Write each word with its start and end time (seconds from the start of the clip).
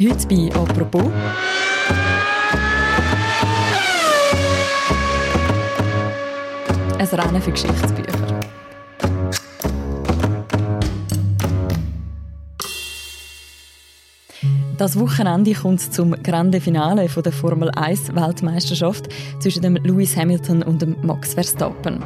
Heute 0.00 0.26
bei 0.26 0.50
«Apropos». 0.56 1.04
Ein 6.98 7.06
Rennen 7.06 7.40
für 7.40 7.52
Geschichtsbücher. 7.52 8.40
Das 14.78 14.98
Wochenende 14.98 15.52
kommt 15.52 15.80
zum 15.80 16.20
Grande 16.24 16.60
Finale 16.60 17.06
der 17.08 17.32
Formel 17.32 17.70
1 17.70 18.16
Weltmeisterschaft 18.16 19.08
zwischen 19.38 19.62
dem 19.62 19.76
Lewis 19.76 20.16
Hamilton 20.16 20.64
und 20.64 20.82
dem 20.82 20.96
Max 21.02 21.34
Verstappen. 21.34 22.02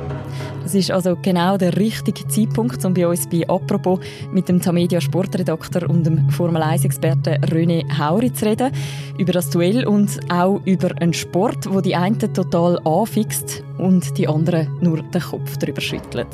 Das 0.69 0.75
ist 0.75 0.91
also 0.91 1.17
genau 1.23 1.57
der 1.57 1.75
richtige 1.79 2.29
Zeitpunkt, 2.29 2.85
um 2.85 2.93
bei 2.93 3.09
uns 3.09 3.27
bei 3.27 3.43
«Apropos» 3.49 4.01
mit 4.35 4.51
dem 4.51 4.61
Tamedia 4.61 5.01
Sportredakteur 5.01 5.89
und 5.89 6.05
dem 6.05 6.29
Formel 6.29 6.61
1-Experten 6.61 7.43
René 7.47 7.87
Hauri 7.99 8.31
zu 8.35 8.45
reden, 8.45 8.71
über 9.17 9.33
das 9.33 9.49
Duell 9.49 9.87
und 9.87 10.21
auch 10.31 10.61
über 10.67 10.91
einen 11.01 11.15
Sport, 11.15 11.73
wo 11.73 11.81
die 11.81 11.97
einen 11.97 12.19
total 12.19 12.79
anfixt 12.85 13.65
und 13.79 14.19
die 14.19 14.29
anderen 14.29 14.69
nur 14.83 15.01
den 15.01 15.23
Kopf 15.23 15.57
darüber 15.57 15.81
schüttelt. 15.81 16.29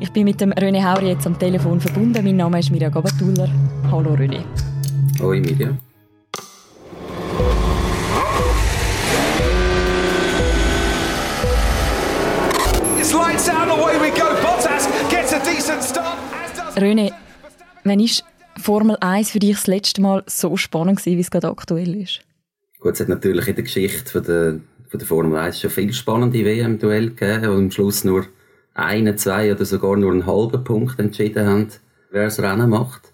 Ich 0.00 0.10
bin 0.10 0.24
mit 0.24 0.40
dem 0.40 0.52
René 0.52 0.82
Hauri 0.82 1.10
jetzt 1.10 1.24
am 1.24 1.38
Telefon 1.38 1.80
verbunden. 1.80 2.24
Mein 2.24 2.38
Name 2.38 2.58
ist 2.58 2.72
Mirja 2.72 2.88
Gabatuller. 2.88 3.48
Hallo 3.92 4.14
René. 4.14 4.40
Oi, 5.22 5.38
Miriam. 5.38 5.78
René, 16.76 17.12
wann 17.84 18.00
ist 18.00 18.24
Formel 18.56 18.96
1 19.00 19.30
für 19.30 19.38
dich 19.38 19.56
das 19.56 19.66
letzte 19.66 20.00
Mal 20.00 20.22
so 20.26 20.56
spannend 20.56 20.98
gewesen, 20.98 21.16
wie 21.16 21.20
es 21.20 21.30
gerade 21.30 21.48
aktuell 21.48 21.94
ist? 22.00 22.20
Gut, 22.80 22.94
es 22.94 23.00
hat 23.00 23.08
natürlich 23.08 23.48
in 23.48 23.54
der 23.54 23.64
Geschichte 23.64 24.10
von 24.10 24.22
der, 24.22 24.60
von 24.88 24.98
der 24.98 25.06
Formel 25.06 25.36
1 25.36 25.60
schon 25.60 25.70
viele 25.70 25.92
spannende 25.92 26.44
WM-Duelle 26.44 27.10
gegeben, 27.10 27.50
und 27.50 27.64
am 27.64 27.70
Schluss 27.70 28.04
nur 28.04 28.26
einen, 28.74 29.18
zwei 29.18 29.52
oder 29.52 29.64
sogar 29.64 29.96
nur 29.96 30.12
einen 30.12 30.26
halben 30.26 30.64
Punkt 30.64 30.98
entschieden 30.98 31.46
haben, 31.46 31.68
wer 32.10 32.24
das 32.24 32.40
Rennen 32.40 32.70
macht. 32.70 33.12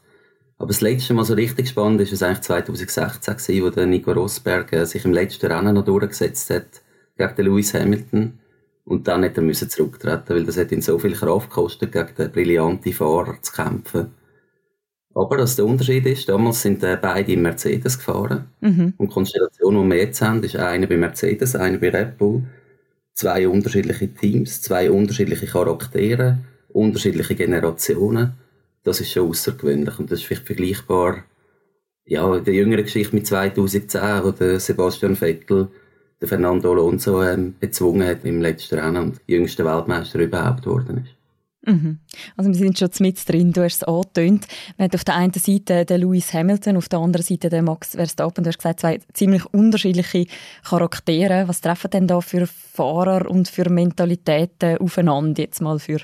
Aber 0.59 0.69
das 0.69 0.81
letzte 0.81 1.15
Mal 1.15 1.25
so 1.25 1.35
richtig 1.35 1.69
spannend 1.69 2.01
ist 2.03 2.13
es 2.13 2.23
eigentlich 2.23 2.43
2016 2.43 3.37
gewesen, 3.37 3.65
wo 3.65 3.71
der 3.71 3.87
Nico 3.87 4.13
Rosberg 4.13 4.73
äh, 4.73 4.85
sich 4.85 5.05
im 5.05 5.13
letzten 5.13 5.51
Rennen 5.51 5.75
noch 5.75 5.85
durchgesetzt 5.85 6.51
hat 6.51 6.83
gegen 7.17 7.35
den 7.35 7.47
Lewis 7.47 7.75
Hamilton. 7.75 8.39
Und 8.85 9.09
dann 9.09 9.23
hätte 9.23 9.41
er 9.41 9.45
müssen 9.45 9.71
zurücktreten, 9.71 10.35
weil 10.35 10.45
das 10.45 10.59
hat 10.59 10.73
ihn 10.73 10.83
so 10.83 10.99
viel 10.99 11.15
Kraft 11.15 11.49
gekostet, 11.49 11.93
gegen 11.93 12.15
den 12.17 12.33
brillanten 12.33 12.93
Fahrer 12.93 13.41
zu 13.41 13.53
kämpfen. 13.53 14.09
Aber 15.15 15.39
was 15.39 15.57
der 15.57 15.65
Unterschied 15.65 16.07
ist, 16.07 16.29
damals 16.29 16.63
sind 16.63 16.83
äh, 16.83 16.99
beide 17.01 17.33
im 17.33 17.43
Mercedes 17.43 17.99
gefahren. 17.99 18.47
Mhm. 18.61 18.95
Und 18.99 19.11
die 19.11 19.15
Konstellation, 19.15 19.83
die 19.83 19.91
wir 19.91 20.03
jetzt 20.03 20.21
haben, 20.21 20.43
ist 20.43 20.57
einer 20.57 20.87
bei 20.87 20.97
Mercedes, 20.97 21.55
einer 21.57 21.79
bei 21.79 21.91
Red 21.91 22.19
Bull. 22.19 22.43
Zwei 23.15 23.49
unterschiedliche 23.49 24.13
Teams, 24.13 24.61
zwei 24.61 24.91
unterschiedliche 24.91 25.47
Charaktere, 25.47 26.39
unterschiedliche 26.69 27.37
Generationen 27.37 28.35
das 28.85 29.01
ist 29.01 29.11
schon 29.11 29.31
außergewöhnlich 29.31 29.99
und 29.99 30.13
das 30.13 30.21
ist 30.21 30.27
vielleicht 30.27 30.47
vergleichbar 30.47 31.25
ja, 32.05 32.37
in 32.37 32.45
der 32.45 32.55
jüngeren 32.55 32.85
Geschichte 32.85 33.17
mit 33.17 33.27
2010, 33.27 34.23
wo 34.23 34.31
der 34.31 34.61
Sebastian 34.61 35.17
Vettel 35.17 35.69
den 36.21 36.29
Fernando 36.29 36.73
Alonso 36.73 37.23
ähm, 37.23 37.55
bezwungen 37.59 38.07
hat 38.07 38.25
im 38.25 38.41
letzten 38.41 38.79
Rennen 38.79 39.03
und 39.03 39.21
jüngster 39.27 39.65
Weltmeister 39.65 40.19
überhaupt 40.19 40.63
geworden 40.63 41.05
ist. 41.05 41.15
Mhm. 41.67 41.99
Also 42.37 42.51
wir 42.51 42.57
sind 42.57 42.79
schon 42.79 42.91
mit 43.01 43.29
drin, 43.29 43.53
du 43.53 43.63
hast 43.63 43.77
es 43.77 43.85
angetönt. 43.85 44.47
Man 44.77 44.87
hat 44.87 44.95
auf 44.95 45.05
der 45.05 45.17
einen 45.17 45.33
Seite 45.33 45.85
den 45.85 46.01
Lewis 46.01 46.33
Hamilton, 46.33 46.77
auf 46.77 46.89
der 46.89 46.99
anderen 46.99 47.25
Seite 47.25 47.49
den 47.49 47.65
Max 47.65 47.93
Verstappen. 47.93 48.45
Du 48.45 48.49
hast 48.49 48.59
gesagt, 48.59 48.81
zwei 48.81 49.01
ziemlich 49.13 49.45
unterschiedliche 49.47 50.27
Charaktere. 50.69 51.49
Was 51.49 51.61
treffen 51.61 51.91
denn 51.91 52.07
da 52.07 52.21
für 52.21 52.47
Fahrer 52.47 53.31
und 53.31 53.49
für 53.49 53.71
Mentalitäten 53.71 54.79
aufeinander, 54.79 55.43
jetzt 55.43 55.63
mal 55.63 55.79
für 55.79 56.01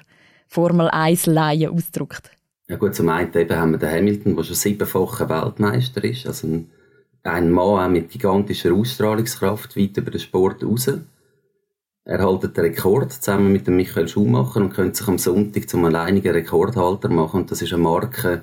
Formel 0.49 0.89
1 0.89 1.27
Laien 1.27 1.71
ausgedrückt? 1.71 2.31
Ja 2.69 2.77
gut, 2.77 2.95
zum 2.95 3.09
einen 3.09 3.35
eben 3.35 3.57
haben 3.57 3.73
wir 3.73 3.79
den 3.79 3.91
Hamilton, 3.91 4.37
der 4.37 4.45
schon 4.45 4.55
siebenfacher 4.55 5.29
Weltmeister 5.29 6.05
ist, 6.05 6.27
also 6.27 6.47
ein, 6.47 6.71
ein 7.23 7.51
Mann 7.51 7.93
mit 7.93 8.11
gigantischer 8.11 8.73
Ausstrahlungskraft 8.73 9.77
weit 9.77 9.97
über 9.97 10.11
den 10.11 10.21
Sport 10.21 10.65
raus. 10.65 10.91
Er 12.05 12.27
hält 12.27 12.43
den 12.43 12.65
Rekord 12.65 13.13
zusammen 13.13 13.53
mit 13.53 13.67
dem 13.67 13.77
Michael 13.77 14.09
Schumacher 14.09 14.61
und 14.61 14.73
könnte 14.73 14.99
sich 14.99 15.09
am 15.09 15.19
Sonntag 15.19 15.69
zum 15.69 15.85
alleinigen 15.85 16.33
Rekordhalter 16.33 17.09
machen. 17.09 17.43
Und 17.43 17.51
das 17.51 17.63
ist 17.63 17.73
eine 17.73 17.83
Marke, 17.83 18.43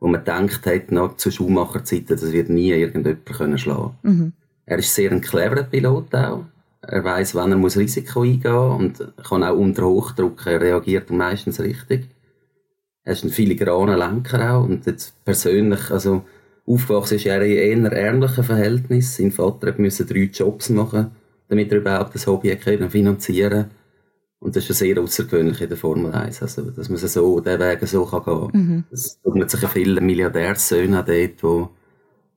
wo 0.00 0.08
man 0.08 0.24
denkt 0.24 0.66
hat, 0.66 0.90
noch 0.90 1.16
zu 1.16 1.30
Schumacher-Zeiten, 1.30 2.08
das 2.08 2.32
wird 2.32 2.48
nie 2.48 2.70
irgendjemand 2.70 3.26
können 3.26 3.58
schlagen. 3.58 3.96
Mhm. 4.02 4.32
Er 4.66 4.78
ist 4.78 4.94
sehr 4.94 5.12
ein 5.12 5.20
cleverer 5.20 5.64
Pilot 5.64 6.14
auch. 6.14 6.44
Er 6.82 7.04
weiß, 7.04 7.34
wann 7.34 7.52
er 7.52 7.58
muss 7.58 7.76
Risiko 7.76 8.22
eingehen 8.22 8.52
und 8.52 9.12
kann 9.22 9.44
auch 9.44 9.56
unter 9.56 9.84
Hochdruck, 9.84 10.46
er 10.46 10.60
reagiert 10.60 11.10
meistens 11.10 11.60
richtig. 11.60 12.08
Er 13.04 13.12
ist 13.12 13.24
ein 13.24 13.30
filigraner 13.30 13.96
Lenker 13.96 14.54
auch 14.54 14.64
und 14.64 14.86
jetzt 14.86 15.24
persönlich, 15.24 15.90
also 15.90 16.24
aufgewachsen 16.66 17.16
ist 17.16 17.26
er 17.26 17.42
in 17.42 17.84
eher 17.84 17.92
ärmlichen 17.92 18.44
Verhältnissen. 18.44 19.22
Sein 19.24 19.32
Vater 19.32 19.74
musste 19.78 20.06
drei 20.06 20.30
Jobs 20.32 20.70
machen, 20.70 21.10
damit 21.48 21.70
er 21.72 21.78
überhaupt 21.78 22.14
das 22.14 22.26
Hobby 22.26 22.54
können 22.56 22.90
finanzieren 22.90 23.70
Und 24.40 24.56
das 24.56 24.62
ist 24.62 24.66
schon 24.66 24.76
sehr 24.76 25.02
außergewöhnlich 25.02 25.60
in 25.60 25.68
der 25.68 25.78
Formel 25.78 26.12
1, 26.12 26.42
also, 26.42 26.70
dass 26.70 26.88
man 26.88 26.98
so 26.98 27.40
diesen 27.40 27.60
Weg 27.60 27.86
so 27.86 28.04
kann 28.04 28.24
gehen 28.24 28.50
kann. 28.50 28.60
Mhm. 28.60 28.84
Es 28.90 29.20
tut 29.20 29.50
sich 29.50 29.68
viele 29.70 30.00
Milliardärssöhne 30.00 31.04
dort, 31.04 31.42
wo, 31.42 31.70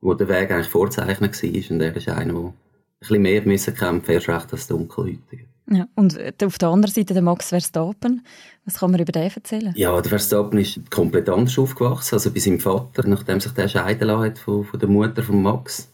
wo 0.01 0.13
der 0.13 0.27
Weg 0.27 0.51
eigentlich 0.51 0.69
vorzeichnet 0.69 1.41
war 1.44 1.71
und 1.71 1.81
er 1.81 1.95
ist 1.95 2.09
einer, 2.09 2.33
der 2.33 2.41
ein 2.41 2.53
bisschen 2.99 3.21
mehr 3.21 3.41
müssen 3.44 3.75
kämpfen 3.75 4.11
erst 4.11 4.29
recht 4.29 4.53
als 4.53 4.67
Dunkelhäutige. 4.67 5.45
Ja, 5.69 5.88
und 5.95 6.17
auf 6.44 6.57
der 6.57 6.69
anderen 6.69 6.94
Seite 6.94 7.13
der 7.13 7.22
Max 7.22 7.50
Verstappen. 7.50 8.25
Was 8.66 8.79
kann 8.79 8.91
man 8.91 9.01
über 9.01 9.11
den 9.11 9.29
erzählen? 9.29 9.73
Ja, 9.75 10.00
der 10.00 10.09
Verstappen 10.09 10.59
ist 10.59 10.89
komplett 10.89 11.28
anders 11.29 11.57
aufgewachsen. 11.59 12.16
Also 12.16 12.31
bei 12.31 12.39
seinem 12.39 12.59
Vater, 12.59 13.07
nachdem 13.07 13.41
sich 13.41 13.51
der 13.51 13.67
scheiden 13.67 14.07
lassen 14.07 14.23
hat 14.23 14.39
von, 14.39 14.63
von 14.63 14.79
der 14.79 14.88
Mutter 14.88 15.23
von 15.23 15.41
Max. 15.41 15.89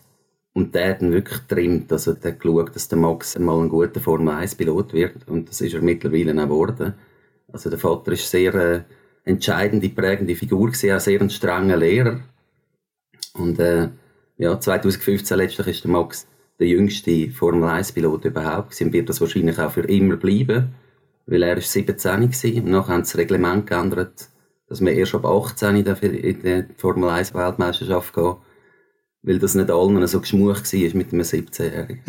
Und 0.54 0.76
der 0.76 0.92
hat 0.92 1.02
ihn 1.02 1.12
wirklich 1.12 1.40
getrimmt. 1.48 1.92
Also 1.92 2.14
der 2.14 2.34
hat 2.34 2.40
geschaut, 2.40 2.76
dass 2.76 2.88
der 2.88 3.00
Max 3.00 3.38
mal 3.40 3.60
ein 3.60 3.70
guter 3.70 4.00
Formel-1-Pilot 4.00 4.94
wird. 4.94 5.28
Und 5.28 5.50
das 5.50 5.62
ist 5.62 5.74
er 5.74 5.82
mittlerweile 5.82 6.34
auch 6.34 6.46
geworden. 6.46 6.94
Also 7.52 7.72
der 7.72 7.80
Vater 7.80 8.12
ist 8.12 8.30
sehr 8.30 8.54
äh, 8.54 8.82
entscheidende, 9.26 9.90
prägende 9.90 10.36
Figur 10.36 10.68
gewesen, 10.68 10.92
auch 10.92 11.00
sehr 11.00 11.20
ein 11.20 11.32
strenger 11.32 11.78
Lehrer. 11.78 12.20
Und 13.34 13.60
äh, 13.60 13.90
ja, 14.38 14.60
2015 14.60 15.38
letztlich 15.38 15.68
ist 15.68 15.84
der 15.84 15.92
Max 15.92 16.28
der 16.64 16.70
jüngste 16.70 17.30
Formel-1-Pilot 17.30 18.24
überhaupt 18.24 18.80
und 18.80 18.94
wird 18.94 19.10
das 19.10 19.20
wahrscheinlich 19.20 19.60
auch 19.60 19.72
für 19.72 19.82
immer 19.82 20.16
bleiben, 20.16 20.70
weil 21.26 21.44
er 21.44 21.58
ist 21.58 21.74
17 21.74 22.06
war 22.06 22.64
und 22.64 22.72
nachher 22.72 22.94
haben 22.94 23.02
das 23.02 23.18
Reglement 23.18 23.68
geändert, 23.68 24.30
dass 24.70 24.80
man 24.80 24.94
erst 24.94 25.14
ab 25.14 25.26
18 25.26 25.76
in 25.76 25.84
die 25.84 26.66
Formel-1-Weltmeisterschaft 26.78 28.14
geht, 28.14 28.36
weil 29.24 29.40
das 29.40 29.56
nicht 29.56 29.72
allen 29.72 30.08
so 30.08 30.22
geschmucht 30.22 30.72
war 30.72 30.96
mit 30.96 31.12
einem 31.12 31.22
17-Jährigen. 31.24 32.00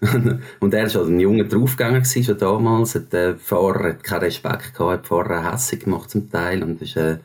und 0.60 0.72
er 0.72 0.86
war 0.86 0.94
halt 0.94 1.08
ein 1.08 1.20
junger 1.20 1.44
Draufgänger 1.44 2.02
schon 2.06 2.38
damals, 2.38 2.98
der 3.12 3.36
Fahrer 3.36 3.90
hat 3.90 4.04
keinen 4.04 4.20
Respekt 4.20 4.72
gehabt, 4.72 4.90
hat 4.90 5.04
die 5.04 5.08
Fahrer 5.08 5.52
hässlich 5.52 5.84
gemacht 5.84 6.08
zum 6.08 6.30
Teil 6.30 6.62
und 6.62 6.80
war 6.80 7.02
äh, 7.04 7.18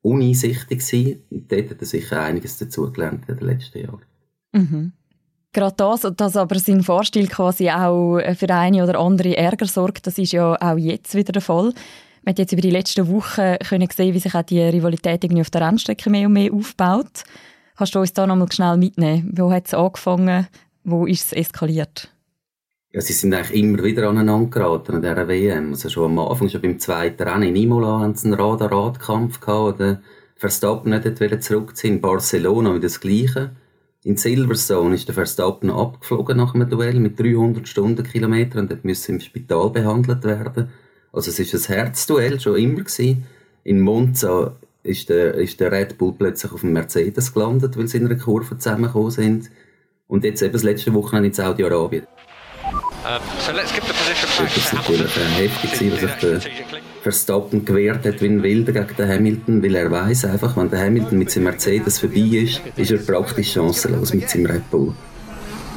uneinsichtig 0.00 0.78
gewesen. 0.78 1.24
Und 1.28 1.52
dort 1.52 1.70
hat 1.70 1.80
er 1.80 1.86
sicher 1.86 2.22
einiges 2.22 2.56
dazugelernt 2.56 3.28
in 3.28 3.36
den 3.36 3.46
letzten 3.46 3.80
Jahren. 3.80 4.02
Mhm. 4.52 4.92
Gerade 5.52 5.74
das, 5.76 6.00
dass 6.16 6.36
aber 6.36 6.58
sein 6.58 6.82
Vorstil 6.82 7.28
quasi 7.28 7.70
auch 7.70 8.18
für 8.36 8.48
eine 8.54 8.82
oder 8.82 8.98
andere 8.98 9.36
Ärger 9.36 9.66
sorgt, 9.66 10.06
das 10.06 10.16
ist 10.16 10.32
ja 10.32 10.56
auch 10.58 10.78
jetzt 10.78 11.14
wieder 11.14 11.32
der 11.32 11.42
Fall. 11.42 11.74
Man 12.24 12.32
hat 12.32 12.38
jetzt 12.38 12.52
über 12.52 12.62
die 12.62 12.70
letzten 12.70 13.08
Wochen 13.08 13.56
können 13.68 13.88
sehen, 13.94 14.14
wie 14.14 14.18
sich 14.18 14.34
auch 14.34 14.42
die 14.42 14.60
Rivalität 14.60 15.24
irgendwie 15.24 15.42
auf 15.42 15.50
der 15.50 15.66
Rennstrecke 15.66 16.08
mehr 16.08 16.28
und 16.28 16.34
mehr 16.34 16.52
aufbaut. 16.52 17.24
Kannst 17.76 17.94
du 17.94 17.98
uns 17.98 18.12
da 18.12 18.26
nochmal 18.26 18.50
schnell 18.52 18.76
mitnehmen? 18.76 19.30
Wo 19.34 19.50
hat 19.50 19.66
es 19.66 19.74
angefangen? 19.74 20.46
Wo 20.84 21.04
ist 21.04 21.26
es 21.26 21.32
eskaliert? 21.32 22.08
Ja, 22.92 23.00
sie 23.00 23.12
sind 23.12 23.34
eigentlich 23.34 23.62
immer 23.62 23.82
wieder 23.82 24.08
aneinander 24.08 24.50
geraten 24.50 24.94
an 24.94 25.02
dieser 25.02 25.26
WM. 25.26 25.70
Also 25.70 25.88
schon 25.88 26.12
am 26.12 26.18
Anfang, 26.18 26.48
schon 26.48 26.62
beim 26.62 26.78
zweiten 26.78 27.22
Rennen 27.22 27.48
in 27.48 27.56
Imola, 27.56 28.00
haben 28.00 28.14
sie 28.14 28.28
einen 28.28 28.40
Rad-Rad-Kampf 28.40 29.40
gehabt, 29.40 29.74
oder 29.74 30.02
Verstappen 30.36 30.90
nicht 30.90 31.42
zurückziehen. 31.42 31.94
In 31.94 32.00
Barcelona 32.00 32.70
wieder 32.70 32.82
das 32.82 33.00
Gleiche. 33.00 33.50
In 34.04 34.16
Silverstone 34.16 34.96
ist 34.96 35.06
der 35.06 35.14
Verstappen 35.14 35.70
abgeflogen 35.70 36.36
nach 36.36 36.54
einem 36.54 36.68
Duell 36.68 36.98
mit 36.98 37.20
300 37.20 37.68
Stundenkilometern 37.68 38.66
und 38.66 38.84
musste 38.84 39.12
im 39.12 39.20
Spital 39.20 39.70
behandelt 39.70 40.24
werden. 40.24 40.70
Also 41.12 41.30
es 41.30 41.38
ist 41.38 41.54
ein 41.54 41.74
Herzduell 41.76 42.40
schon 42.40 42.56
immer 42.56 42.80
gewesen. 42.80 43.26
In 43.62 43.80
Monza 43.80 44.56
ist 44.82 45.08
der, 45.08 45.34
ist 45.34 45.60
der 45.60 45.70
Red 45.70 45.98
Bull 45.98 46.14
plötzlich 46.18 46.50
auf 46.50 46.62
dem 46.62 46.72
Mercedes 46.72 47.32
gelandet, 47.32 47.76
weil 47.78 47.86
sie 47.86 47.98
in 47.98 48.06
einer 48.06 48.16
Kurve 48.18 48.58
zusammengekommen 48.58 49.12
sind. 49.12 49.50
Und 50.08 50.24
jetzt 50.24 50.42
eben 50.42 50.52
das 50.52 50.64
letzte 50.64 50.92
Wochenende 50.94 51.28
in 51.28 51.34
Saudi-Arabien. 51.34 52.06
Um, 53.04 53.20
so 53.40 53.52
let's 53.52 53.72
give 53.72 53.84
the 53.86 53.92
position 53.92 54.30
back 54.38 54.54
das 54.54 54.72
war 54.72 54.80
natürlich 54.80 55.16
heftig, 55.16 55.92
was 55.92 56.00
sich 56.00 56.10
der 56.20 56.91
Verstappen 57.02 57.64
gewehrt 57.64 58.06
hat 58.06 58.20
wie 58.20 58.26
ein 58.26 58.42
Wilder 58.42 58.72
gegen 58.72 58.96
den 58.96 59.08
Hamilton, 59.08 59.62
weil 59.62 59.74
er 59.74 59.90
weiß 59.90 60.26
einfach, 60.26 60.56
wenn 60.56 60.70
der 60.70 60.80
Hamilton 60.80 61.18
mit 61.18 61.30
seinem 61.30 61.44
Mercedes 61.44 61.98
vorbei 61.98 62.20
ist, 62.20 62.60
ist 62.76 62.90
er 62.92 62.98
praktisch 62.98 63.52
chancenlos 63.52 64.14
mit 64.14 64.30
seinem 64.30 64.46
Red 64.46 64.70
Bull. 64.70 64.94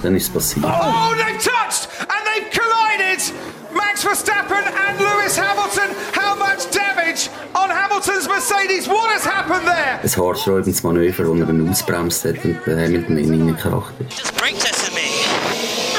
Dann 0.03 0.15
ist 0.15 0.27
es 0.27 0.29
passiert. 0.29 0.65
Oh, 0.65 1.13
they've 1.15 1.41
touched 1.41 1.89
and 1.99 2.21
they've 2.27 2.51
collided! 2.51 3.33
Max 3.73 4.03
Verstappen 4.03 4.63
and 4.63 4.99
Lewis 4.99 5.35
Hamilton. 5.35 5.89
How 6.13 6.35
much 6.35 6.69
damage 6.69 7.29
on 7.55 7.69
Hamilton's 7.71 8.27
Mercedes? 8.27 8.87
What 8.87 9.09
has 9.11 9.25
happened 9.25 9.65
there? 9.65 9.99
Ein 10.03 10.09
haarsträubendes 10.09 10.83
Manöver, 10.83 11.27
wo 11.27 11.33
er 11.33 11.49
ihn 11.49 11.67
ausbremst 11.67 12.23
hat 12.25 12.45
und 12.45 12.57
der 12.67 12.85
Hamilton 12.85 13.17
in 13.17 13.33
ihn 13.33 13.47
reingekracht 13.47 13.93
ist. 13.99 14.19
Just 14.19 14.37
brake 14.37 14.59
testing 14.59 14.93
me. 14.93 15.09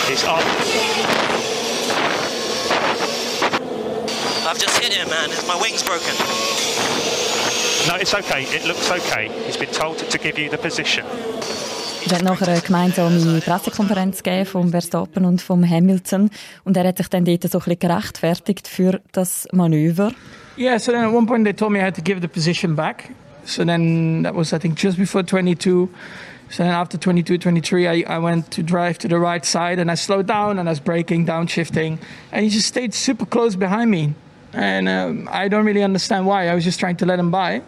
He's 0.09 0.25
up. 0.25 0.45
I've 5.07 5.31
just 5.31 5.47
hit 5.47 5.47
him, 5.47 5.47
man. 5.47 5.47
My 5.47 5.61
wing's 5.61 5.83
broken. 5.83 6.15
No, 7.89 7.95
it's 7.97 8.15
okay. 8.15 8.43
It 8.45 8.67
looks 8.67 8.91
okay. 8.91 9.31
He's 9.47 9.57
been 9.57 9.71
told 9.71 9.99
to 9.99 10.19
give 10.19 10.39
you 10.39 10.51
the 10.51 10.59
position. 10.59 11.05
Es 12.05 12.13
hat 12.13 12.23
nachher 12.23 12.47
eine 12.47 12.61
gemeinsame 12.61 13.41
Pressekonferenz 13.41 14.23
gegeben 14.23 14.47
vom 14.47 14.71
Verstappen 14.71 15.25
und 15.25 15.43
vom 15.43 15.69
Hamilton 15.69 16.31
und 16.65 16.77
er 16.77 16.87
hat 16.87 16.99
sich 16.99 17.09
dann 17.09 17.25
dort 17.25 17.43
so 17.43 17.59
ein 17.59 17.65
bisschen 17.65 17.79
gerechtfertigt 17.81 18.69
für 18.69 19.01
das 19.11 19.49
Manöver. 19.53 20.13
Yeah, 20.57 20.79
so 20.79 20.93
then 20.93 21.03
at 21.03 21.13
one 21.13 21.27
point 21.27 21.45
they 21.45 21.53
told 21.53 21.73
me 21.73 21.81
I 21.81 21.83
had 21.83 21.97
to 21.97 22.03
give 22.03 22.21
the 22.21 22.29
position 22.29 22.77
back. 22.77 23.11
So 23.45 23.65
then 23.65 24.23
that 24.23 24.35
was, 24.35 24.53
I 24.53 24.59
think, 24.59 24.79
just 24.79 24.99
before 24.99 25.25
22. 25.25 25.89
So 26.49 26.63
then 26.63 26.73
after 26.73 26.97
22, 26.97 27.39
23, 27.39 27.87
I, 27.89 28.05
I 28.09 28.19
went 28.19 28.51
to 28.53 28.63
drive 28.63 28.99
to 28.99 29.09
the 29.09 29.19
right 29.19 29.45
side 29.45 29.81
and 29.81 29.91
I 29.91 29.97
slowed 29.97 30.27
down 30.27 30.59
and 30.59 30.69
I 30.69 30.73
was 30.73 30.81
braking, 30.81 31.27
downshifting. 31.27 31.99
And 32.31 32.45
he 32.45 32.51
just 32.51 32.69
stayed 32.69 32.95
super 32.95 33.27
close 33.27 33.57
behind 33.57 33.91
me. 33.91 34.15
And 34.57 34.89
um, 34.89 35.29
I 35.31 35.49
don't 35.49 35.67
really 35.67 35.83
understand 35.83 36.27
why. 36.27 36.49
I 36.49 36.55
was 36.55 36.65
just 36.65 36.81
trying 36.81 36.97
to 36.97 37.07
let 37.07 37.19
him 37.19 37.31
by. 37.31 37.61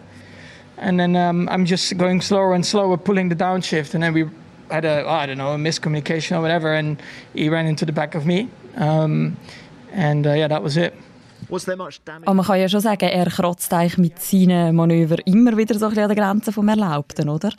And 0.77 0.99
then 0.99 1.15
um, 1.15 1.47
I'm 1.49 1.65
just 1.65 1.95
going 1.97 2.19
slower 2.21 2.55
and 2.55 2.65
slower, 2.65 2.97
pulling 2.97 3.29
the 3.29 3.35
downshift. 3.35 3.93
And 3.93 4.01
then 4.01 4.13
we 4.13 4.25
had 4.71 4.85
a, 4.85 5.05
oh, 5.05 5.09
I 5.09 5.27
don't 5.27 5.37
know, 5.37 5.53
a 5.53 5.57
miscommunication 5.57 6.35
or 6.35 6.41
whatever. 6.41 6.73
And 6.73 6.99
he 7.33 7.47
ran 7.49 7.67
into 7.67 7.85
the 7.85 7.91
back 7.91 8.15
of 8.15 8.25
me. 8.25 8.49
Um, 8.75 9.37
and 9.93 10.25
uh, 10.25 10.33
yeah, 10.33 10.47
that 10.47 10.63
was 10.63 10.77
it. 10.77 10.95
Was 11.49 11.65
there 11.65 11.77
much 11.77 12.03
damage? 12.05 12.27
Aber 12.27 12.35
man 12.35 12.45
kann 12.45 12.59
ja 12.59 12.67
schon 12.67 12.81
sagen, 12.81 13.09
er 13.09 13.25
kratzt 13.25 13.71
eigentlich 13.73 13.97
mit 13.97 14.19
seinen 14.19 14.75
Manövern 14.75 15.19
immer 15.25 15.57
wieder 15.57 15.77
so 15.77 15.85
ein 15.85 15.89
bisschen 15.89 16.09
an 16.09 16.15
der 16.15 16.23
Grenze 16.23 16.51
vom 16.51 16.67
Erlaubten, 16.67 17.29
oder? 17.29 17.51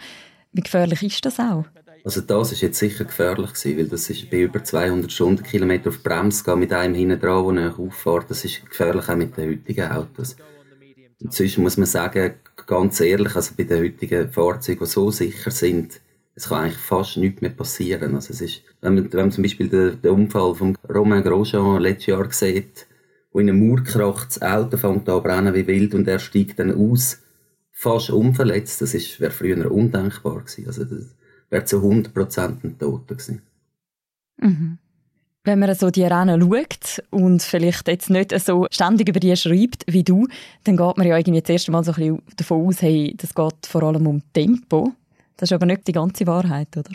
Wie 0.53 0.63
gefährlich 0.63 1.03
ist 1.03 1.25
das 1.25 1.39
auch? 1.39 1.65
Also 2.05 2.23
das 2.23 2.53
ist 2.53 2.63
jetzt 2.63 2.79
sicher 2.79 3.05
gefährlich 3.05 3.53
gewesen, 3.53 3.79
weil 3.79 3.89
das 3.89 4.09
ist 4.09 4.31
bei 4.31 4.41
über 4.41 4.65
200 4.65 5.13
Stundenkilometer 5.13 5.91
auf 5.91 6.03
Bremse 6.03 6.45
gehen 6.45 6.59
mit 6.59 6.73
einem 6.73 6.95
hinten 6.95 7.21
dran, 7.21 7.57
der 7.57 7.79
auffährt. 7.79 8.31
Das 8.31 8.45
ist 8.45 8.65
gefährlich 8.69 9.09
auch 9.09 9.17
mit 9.17 9.37
den 9.37 9.51
heutigen 9.51 9.91
Autos. 9.91 10.37
Inzwischen 11.21 11.63
muss 11.63 11.77
man 11.77 11.87
sagen, 11.87 12.35
ganz 12.67 13.01
ehrlich, 13.01 13.37
also 13.37 13.53
bei 13.57 13.65
den 13.65 13.85
heutigen 13.85 14.31
Fahrzeugen, 14.31 14.85
die 14.85 14.91
so 14.91 15.11
sicher 15.11 15.51
sind, 15.51 16.01
es 16.35 16.49
kann 16.49 16.65
eigentlich 16.65 16.79
fast 16.79 17.19
nichts 17.19 17.43
mehr 17.43 17.51
passieren. 17.51 18.15
Also 18.15 18.33
es 18.33 18.41
ist, 18.41 18.63
wenn 18.81 18.95
man, 18.95 19.13
wenn 19.13 19.21
man 19.21 19.33
zum 19.33 19.43
Beispiel 19.43 19.69
den, 19.69 20.01
den 20.01 20.11
Unfall 20.11 20.55
von 20.55 20.77
Romain 20.89 21.23
Grosjean 21.23 21.83
letztes 21.83 22.07
Jahr 22.07 22.33
sieht, 22.33 22.87
wo 23.33 23.41
in 23.41 23.51
eine 23.51 23.59
Mauer 23.59 23.83
kracht, 23.85 24.29
das 24.31 24.43
Auto 24.43 24.79
fängt 24.79 25.09
an 25.09 25.23
brennen 25.23 25.55
wie 25.55 25.67
wild 25.67 25.95
und 25.95 26.09
er 26.09 26.19
steigt 26.19 26.59
dann 26.59 26.75
aus, 26.75 27.21
fast 27.81 28.11
unverletzt, 28.11 28.83
das 28.83 28.93
wäre 29.21 29.31
früher 29.31 29.71
undenkbar 29.73 30.41
gewesen. 30.41 30.67
Also 30.67 30.85
das 30.85 31.17
wäre 31.49 31.65
zu 31.65 31.79
100% 31.79 32.63
ein 32.63 32.79
Toter 32.79 33.15
gewesen. 33.15 33.41
Mhm. 34.37 34.77
Wenn 35.45 35.59
man 35.59 35.75
so 35.75 35.91
die 35.91 36.03
Rennen 36.03 36.43
schaut 36.43 37.03
und 37.09 37.43
vielleicht 37.43 37.89
jetzt 37.89 38.11
nicht 38.11 38.39
so 38.39 38.67
ständig 38.71 39.09
über 39.09 39.19
die 39.19 39.35
schreibt 39.35 39.85
wie 39.87 40.05
du, 40.05 40.27
dann 40.65 40.77
geht 40.77 40.97
man 40.99 41.07
ja 41.07 41.17
irgendwie 41.17 41.41
das 41.41 41.49
erste 41.49 41.73
Mal 41.73 41.83
so 41.83 41.93
ein 41.93 41.97
bisschen 41.97 42.23
davon 42.37 42.67
aus, 42.67 42.83
hey, 42.83 43.15
das 43.17 43.35
geht 43.35 43.67
vor 43.67 43.83
allem 43.83 44.07
um 44.07 44.23
Tempo. 44.35 44.93
Das 45.39 45.51
ist 45.51 45.55
aber 45.55 45.65
nicht 45.65 45.89
die 45.89 45.93
ganze 45.93 46.27
Wahrheit, 46.27 46.77
oder? 46.77 46.91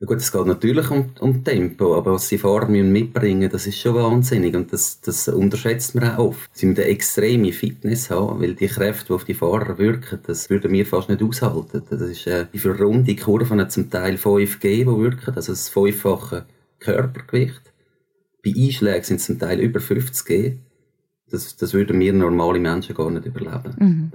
Ja 0.00 0.06
gut, 0.06 0.18
es 0.18 0.30
geht 0.30 0.46
natürlich 0.46 0.90
um, 0.92 1.10
um 1.18 1.42
Tempo, 1.42 1.96
aber 1.96 2.12
was 2.12 2.28
die 2.28 2.38
Fahrer 2.38 2.68
müssen 2.68 2.92
mitbringen 2.92 3.50
das 3.50 3.66
ist 3.66 3.80
schon 3.80 3.96
wahnsinnig 3.96 4.54
und 4.54 4.72
das, 4.72 5.00
das 5.00 5.26
unterschätzt 5.26 5.96
man 5.96 6.12
auch 6.12 6.28
oft. 6.28 6.50
Sie 6.52 6.66
müssen 6.66 6.82
eine 6.82 6.90
extreme 6.90 7.52
Fitness 7.52 8.08
haben, 8.08 8.40
weil 8.40 8.54
die 8.54 8.68
Kräfte, 8.68 9.06
die 9.06 9.12
auf 9.14 9.24
die 9.24 9.34
Fahrer 9.34 9.76
wirken, 9.78 10.20
das 10.24 10.50
würden 10.50 10.70
wir 10.70 10.86
fast 10.86 11.08
nicht 11.08 11.20
aushalten. 11.20 11.82
Das 11.90 12.00
ist 12.00 12.28
äh, 12.28 12.46
die 12.52 12.60
für 12.60 12.78
runde 12.78 13.16
Kurven 13.16 13.68
zum 13.68 13.90
Teil 13.90 14.14
5G, 14.14 14.60
die 14.60 14.86
wirken, 14.86 15.34
also 15.34 15.50
das 15.50 15.68
fünffache 15.68 16.46
Körpergewicht. 16.78 17.72
Bei 18.44 18.52
Einschlägen 18.56 19.02
sind 19.02 19.16
es 19.16 19.26
zum 19.26 19.40
Teil 19.40 19.58
über 19.58 19.80
50G. 19.80 20.58
Das, 21.28 21.56
das 21.56 21.74
würden 21.74 21.98
wir 21.98 22.12
normale 22.12 22.60
Menschen 22.60 22.94
gar 22.94 23.10
nicht 23.10 23.26
überleben. 23.26 23.74
Mhm. 23.78 24.12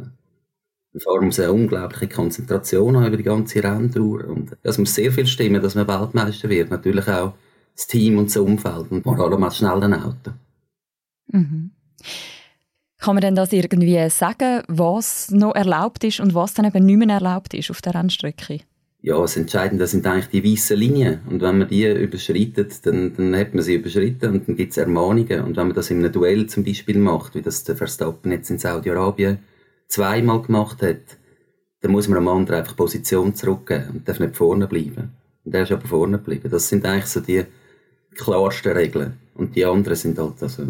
Vor 0.98 1.19
allem 1.19 1.31
eine 1.36 1.51
unglaubliche 1.51 2.07
Konzentration 2.07 2.95
über 2.95 3.18
die 3.18 3.24
ganze 3.24 3.63
Renndauer. 3.63 4.25
Und 4.25 4.56
es 4.62 4.78
muss 4.78 4.94
sehr 4.94 5.12
viel 5.12 5.25
stimmen, 5.25 5.62
dass 5.62 5.75
man 5.75 5.88
Weltmeister 5.88 6.50
wird. 6.50 6.69
Natürlich 6.69 7.07
auch 7.07 7.34
das 7.75 7.88
Team 7.88 8.19
und 8.19 8.28
das 8.28 8.38
Umfeld 8.38 8.92
und 8.92 9.04
vor 9.04 9.19
allem 9.19 9.42
das 9.42 9.57
schnelle 9.57 10.04
Auto. 10.04 10.31
Mhm. 11.28 11.72
Kann 13.00 13.16
man 13.16 13.22
denn 13.22 13.36
das 13.36 13.51
irgendwie 13.51 14.10
sagen, 14.10 14.63
was 14.68 15.30
noch 15.31 15.56
erlaubt 15.56 16.04
ist 16.04 16.19
und 16.19 16.36
was 16.36 16.54
dann 16.54 16.66
eben 16.66 16.86
nicht 16.86 17.00
mehr 17.00 17.16
erlaubt 17.16 17.54
ist 17.54 17.69
auf 17.69 17.81
der 17.81 17.96
Rennstrecke? 17.96 18.60
Ja, 19.01 19.19
das 19.19 19.36
Entscheidende 19.36 19.86
sind 19.88 20.07
eigentlich 20.07 20.30
die 20.30 20.50
weißen 20.50 20.78
Linien. 20.78 21.19
Und 21.30 21.42
wenn 21.42 21.57
man 21.57 21.68
die 21.68 21.86
überschreitet, 21.86 22.86
dann, 22.86 23.13
dann 23.13 23.36
hat 23.36 23.54
man 23.54 23.62
sie 23.62 23.75
überschritten 23.75 24.31
und 24.31 24.48
dann 24.48 24.56
gibt 24.56 24.72
es 24.72 24.78
Ermahnungen. 24.78 25.42
Und 25.42 25.57
wenn 25.57 25.68
man 25.68 25.75
das 25.75 25.89
in 25.89 25.98
einem 25.98 26.13
Duell 26.13 26.48
zum 26.48 26.63
Beispiel 26.63 26.98
macht, 26.98 27.36
wie 27.36 27.42
das 27.42 27.66
der 27.66 27.75
Verstappen 27.75 28.31
jetzt 28.31 28.50
in 28.50 28.60
Saudi-Arabien 28.60 29.39
zweimal 29.88 30.41
gemacht 30.41 30.81
hat, 30.81 31.18
dann 31.81 31.91
muss 31.91 32.07
man 32.07 32.18
am 32.18 32.27
anderen 32.27 32.59
einfach 32.59 32.75
Position 32.75 33.35
zurückgeben 33.35 33.89
und 33.94 34.07
darf 34.07 34.19
nicht 34.19 34.38
vorne 34.38 34.68
bleiben. 34.68 35.12
Und 35.44 35.53
er 35.53 35.63
ist 35.63 35.71
aber 35.71 35.88
vorne 35.88 36.18
geblieben. 36.18 36.50
Das 36.50 36.69
sind 36.69 36.85
eigentlich 36.85 37.07
so 37.07 37.19
die 37.19 37.44
klarsten 38.15 38.71
Regeln. 38.71 39.19
Und 39.33 39.56
die 39.56 39.65
anderen 39.65 39.95
sind 39.95 40.18
halt 40.18 40.41
also 40.41 40.63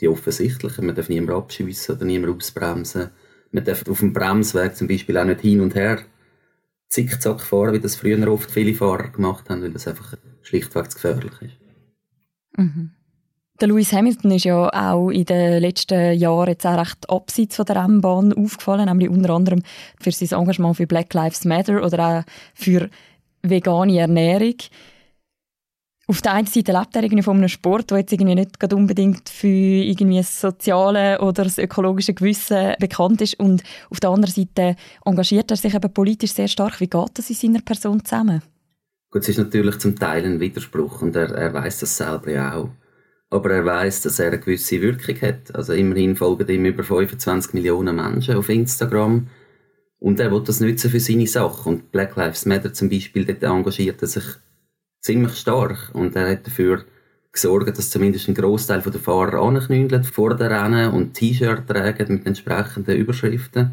die 0.00 0.08
offensichtlichen. 0.08 0.86
Man 0.86 0.94
darf 0.94 1.08
niemand 1.08 1.36
abschiessen 1.36 1.96
oder 1.96 2.04
niemand 2.04 2.36
ausbremsen. 2.36 3.10
Man 3.50 3.64
darf 3.64 3.86
auf 3.88 4.00
dem 4.00 4.12
Bremsweg 4.12 4.76
zum 4.76 4.86
Beispiel 4.86 5.16
auch 5.16 5.24
nicht 5.24 5.40
hin 5.40 5.60
und 5.60 5.74
her 5.74 6.02
zickzack 6.88 7.40
fahren, 7.40 7.72
wie 7.72 7.80
das 7.80 7.96
früher 7.96 8.30
oft 8.30 8.50
viele 8.50 8.74
Fahrer 8.74 9.08
gemacht 9.08 9.48
haben, 9.48 9.62
weil 9.62 9.72
das 9.72 9.88
einfach 9.88 10.16
schlichtweg 10.42 10.90
zu 10.90 10.96
gefährlich 10.96 11.32
ist. 11.40 11.58
Mhm. 12.56 12.90
Der 13.60 13.68
Lewis 13.68 13.92
Hamilton 13.92 14.30
ist 14.30 14.44
ja 14.44 14.70
auch 14.72 15.10
in 15.10 15.26
den 15.26 15.60
letzten 15.60 16.14
Jahren 16.14 16.48
jetzt 16.48 16.66
auch 16.66 16.78
recht 16.78 17.10
abseits 17.10 17.56
von 17.56 17.66
der 17.66 17.76
Rennbahn 17.76 18.32
aufgefallen, 18.32 18.86
nämlich 18.86 19.10
unter 19.10 19.34
anderem 19.34 19.62
für 20.00 20.12
sein 20.12 20.38
Engagement 20.38 20.78
für 20.78 20.86
Black 20.86 21.12
Lives 21.12 21.44
Matter 21.44 21.84
oder 21.84 22.20
auch 22.20 22.22
für 22.54 22.88
vegane 23.42 23.98
Ernährung. 23.98 24.54
Auf 26.06 26.22
der 26.22 26.32
einen 26.32 26.46
Seite 26.46 26.72
lebt 26.72 26.96
er 26.96 27.02
irgendwie 27.02 27.22
von 27.22 27.36
einem 27.36 27.48
Sport, 27.48 27.90
der 27.90 27.98
jetzt 27.98 28.12
irgendwie 28.12 28.34
nicht 28.34 28.72
unbedingt 28.72 29.28
für 29.28 29.46
irgendwie 29.46 30.16
das 30.16 30.40
soziale 30.40 31.20
oder 31.20 31.44
das 31.44 31.58
ökologische 31.58 32.14
Gewissen 32.14 32.74
bekannt 32.80 33.20
ist 33.20 33.38
und 33.38 33.62
auf 33.90 34.00
der 34.00 34.08
anderen 34.08 34.34
Seite 34.34 34.74
engagiert 35.04 35.50
er 35.50 35.58
sich 35.58 35.74
eben 35.74 35.92
politisch 35.92 36.32
sehr 36.32 36.48
stark. 36.48 36.80
Wie 36.80 36.88
geht 36.88 37.10
das 37.12 37.28
in 37.28 37.36
seiner 37.36 37.60
Person 37.60 38.02
zusammen? 38.02 38.42
Gut, 39.10 39.22
es 39.22 39.28
ist 39.28 39.38
natürlich 39.38 39.78
zum 39.78 39.96
Teil 39.96 40.24
ein 40.24 40.40
Widerspruch 40.40 41.02
und 41.02 41.14
er, 41.14 41.30
er 41.32 41.52
weiß 41.52 41.80
das 41.80 41.94
selber 41.94 42.30
ja 42.30 42.54
auch. 42.54 42.70
Aber 43.30 43.50
er 43.52 43.64
weiß, 43.64 44.02
dass 44.02 44.18
er 44.18 44.28
eine 44.28 44.40
gewisse 44.40 44.80
Wirkung 44.82 45.16
hat. 45.22 45.54
Also 45.54 45.72
immerhin 45.72 46.16
folgen 46.16 46.48
ihm 46.48 46.64
über 46.64 46.82
25 46.82 47.54
Millionen 47.54 47.96
Menschen 47.96 48.36
auf 48.36 48.48
Instagram. 48.48 49.28
Und 50.00 50.18
er 50.18 50.32
will 50.32 50.42
das 50.42 50.60
nutzen 50.60 50.90
für 50.90 51.00
seine 51.00 51.26
Sache. 51.26 51.68
Und 51.68 51.92
Black 51.92 52.16
Lives 52.16 52.46
Matter 52.46 52.72
zum 52.72 52.88
Beispiel, 52.88 53.24
dort 53.24 53.42
engagiert 53.42 54.02
er 54.02 54.08
sich 54.08 54.24
ziemlich 55.00 55.34
stark. 55.34 55.90
Und 55.94 56.16
er 56.16 56.30
hat 56.30 56.46
dafür 56.46 56.84
gesorgt, 57.32 57.78
dass 57.78 57.90
zumindest 57.90 58.28
ein 58.28 58.34
Großteil 58.34 58.82
der 58.82 59.00
Fahrer 59.00 59.40
anknündelt 59.40 60.06
vor 60.06 60.34
der 60.34 60.50
Rennen 60.50 60.90
und 60.90 61.14
T-Shirt 61.14 61.68
tragen 61.68 62.12
mit 62.14 62.26
entsprechenden 62.26 62.96
Überschriften. 62.96 63.72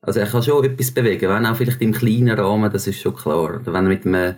Also 0.00 0.20
er 0.20 0.26
kann 0.26 0.42
schon 0.42 0.64
etwas 0.64 0.90
bewegen, 0.90 1.28
wenn 1.30 1.46
auch 1.46 1.56
vielleicht 1.56 1.80
im 1.80 1.92
kleinen 1.92 2.38
Rahmen, 2.38 2.70
das 2.70 2.86
ist 2.86 3.00
schon 3.00 3.16
klar. 3.16 3.60
Wenn 3.64 3.74
er 3.74 3.82
mit 3.82 4.06
einem 4.06 4.34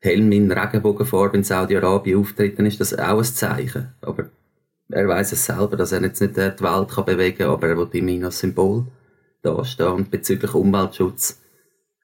Helm 0.00 0.30
in 0.32 0.50
Regenbogenfarbe 0.50 1.36
in 1.36 1.44
Saudi-Arabien 1.44 2.20
auftreten, 2.20 2.66
ist 2.66 2.80
das 2.80 2.96
auch 2.96 3.18
ein 3.18 3.24
Zeichen. 3.24 3.94
Aber 4.00 4.30
er 4.90 5.08
weiß 5.08 5.32
es 5.32 5.44
selber, 5.44 5.76
dass 5.76 5.92
er 5.92 6.02
jetzt 6.02 6.20
nicht 6.20 6.36
die 6.36 6.40
Welt 6.40 6.88
kann 6.88 7.04
bewegen 7.04 7.38
kann, 7.38 7.50
aber 7.50 7.68
er 7.68 7.76
will 7.76 7.88
immerhin 7.92 8.24
als 8.24 8.38
Symbol 8.38 8.86
dastehen. 9.42 9.92
Und 9.92 10.10
bezüglich 10.10 10.54
Umweltschutz, 10.54 11.40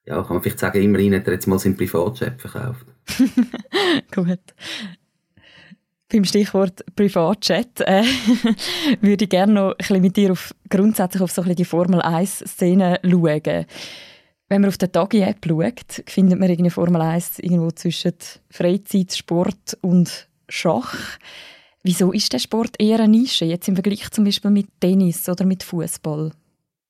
ja, 0.06 0.22
kann 0.22 0.36
man 0.36 0.42
vielleicht 0.42 0.58
sagen, 0.58 0.82
immerhin 0.82 1.14
hat 1.14 1.26
er 1.26 1.34
jetzt 1.34 1.46
mal 1.46 1.58
seinen 1.58 1.76
Privatjet 1.76 2.40
verkauft. 2.40 2.86
Gut. 4.14 4.40
Beim 6.12 6.24
Stichwort 6.24 6.84
Privatjet 6.94 7.80
äh, 7.80 8.02
würde 9.00 9.24
ich 9.24 9.30
gerne 9.30 9.52
noch 9.52 9.70
ein 9.70 9.76
bisschen 9.78 10.02
mit 10.02 10.16
dir 10.16 10.32
auf, 10.32 10.54
grundsätzlich 10.68 11.22
auf 11.22 11.32
so 11.32 11.40
ein 11.40 11.44
bisschen 11.44 11.56
die 11.56 11.64
Formel 11.64 12.00
1-Szene 12.00 13.00
schauen. 13.02 13.66
Wenn 14.48 14.60
man 14.60 14.68
auf 14.68 14.78
der 14.78 14.92
Tagi-App 14.92 15.46
schaut, 15.46 16.02
findet 16.06 16.38
man 16.38 16.50
irgendwie 16.50 16.70
Formel 16.70 17.00
1 17.00 17.38
irgendwo 17.38 17.70
zwischen 17.70 18.12
Freizeit, 18.50 19.14
Sport 19.14 19.78
und 19.80 20.28
Schach. 20.48 21.18
Wieso 21.82 22.12
ist 22.12 22.32
der 22.32 22.38
Sport 22.38 22.76
eher 22.78 22.98
eine 22.98 23.08
Nische, 23.08 23.46
jetzt 23.46 23.68
im 23.68 23.74
Vergleich 23.74 24.10
zum 24.10 24.24
Beispiel 24.24 24.50
mit 24.50 24.68
Tennis 24.80 25.28
oder 25.28 25.46
mit 25.46 25.62
Fußball? 25.62 26.32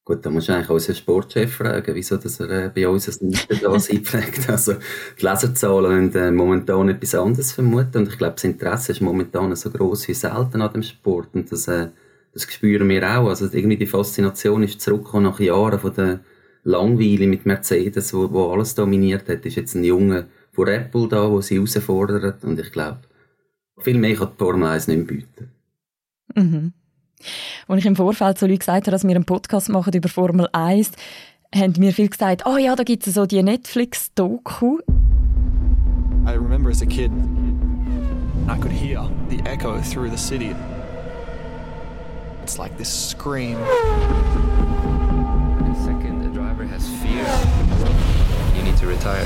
Gut, 0.05 0.27
da 0.27 0.31
musst 0.31 0.49
du 0.49 0.53
eigentlich 0.53 0.69
unseren 0.69 0.97
Sportchef 0.97 1.55
fragen, 1.55 1.95
wieso 1.95 2.17
dass 2.17 2.39
er 2.39 2.51
äh, 2.51 2.71
bei 2.75 2.87
uns 2.87 3.09
ein 3.09 3.29
Nische 3.29 3.57
da 3.61 3.73
einpflegt. 3.73 4.49
Also, 4.49 4.75
die 5.19 5.25
Leserzahlen 5.25 6.13
haben 6.13 6.15
äh, 6.15 6.31
momentan 6.31 6.91
etwas 6.91 7.15
anderes 7.15 7.53
vermuten 7.53 7.99
und 7.99 8.09
ich 8.09 8.19
glaube, 8.19 8.35
das 8.35 8.45
Interesse 8.45 8.93
ist 8.93 9.01
momentan 9.01 9.55
so 9.57 9.71
groß 9.71 10.09
wie 10.09 10.15
selten 10.15 10.61
an 10.61 10.73
dem 10.73 10.83
Sport 10.83 11.29
und 11.35 11.51
das, 11.51 11.69
äh, 11.69 11.89
das 12.35 12.43
spüren 12.53 12.89
wir 12.89 13.03
auch. 13.03 13.29
Also, 13.29 13.47
irgendwie 13.47 13.79
die 13.79 13.87
Faszination 13.87 14.63
ist 14.65 14.81
zurückgekommen 14.81 15.25
nach 15.25 15.41
Jahren 15.41 15.79
von 15.79 15.95
der 15.95 16.21
Langweile 16.65 17.27
mit 17.27 17.47
Mercedes, 17.47 18.13
wo, 18.15 18.31
wo 18.33 18.53
alles 18.53 18.75
dominiert 18.75 19.29
hat, 19.29 19.45
ist 19.45 19.57
jetzt 19.57 19.75
ein 19.75 19.85
Junge 19.85 20.27
von 20.53 20.67
Red 20.67 20.91
Bull 20.91 21.09
da, 21.09 21.31
wo 21.31 21.41
sie 21.41 21.57
herausfordert 21.57 22.43
und 22.45 22.59
ich 22.59 22.73
glaube, 22.73 23.01
viel 23.79 23.99
mehr 23.99 24.17
kann 24.17 24.31
die 24.33 24.39
Formel 24.39 24.69
1 24.69 24.89
nicht 24.89 25.07
bieten. 25.07 25.51
Mhm. 26.35 26.73
Als 27.69 27.79
ich 27.81 27.87
im 27.87 27.97
Vorfeld 27.97 28.39
zu 28.39 28.47
Leuten 28.47 28.59
gesagt 28.59 28.87
habe, 28.87 28.91
dass 28.91 29.05
wir 29.05 29.15
einen 29.15 29.25
Podcast 29.25 29.69
machen 29.69 29.93
über 29.93 30.09
Formel 30.09 30.49
1, 30.53 30.93
haben 31.55 31.75
mir 31.79 31.93
viel 31.93 32.09
gesagt, 32.09 32.43
oh 32.47 32.57
ja, 32.57 32.75
da 32.75 32.83
gibt 32.83 33.07
es 33.07 33.15
so 33.15 33.27
die 33.27 33.43
Netflix-Doku. 33.43 34.79
I 36.27 36.33
remember 36.33 36.71
as 36.71 36.83
a 36.83 36.87
kid, 36.87 37.11
I 38.49 38.59
could 38.59 38.73
hear 38.73 39.09
the 39.29 39.39
echo 39.45 39.81
through 39.81 40.11
the 40.11 40.19
city. 40.19 40.55
It's 42.43 42.59
like 42.59 42.77
this 42.77 42.89
scream. 42.89 43.59
Need 48.75 48.81
to 48.81 48.87
retire. 48.87 49.25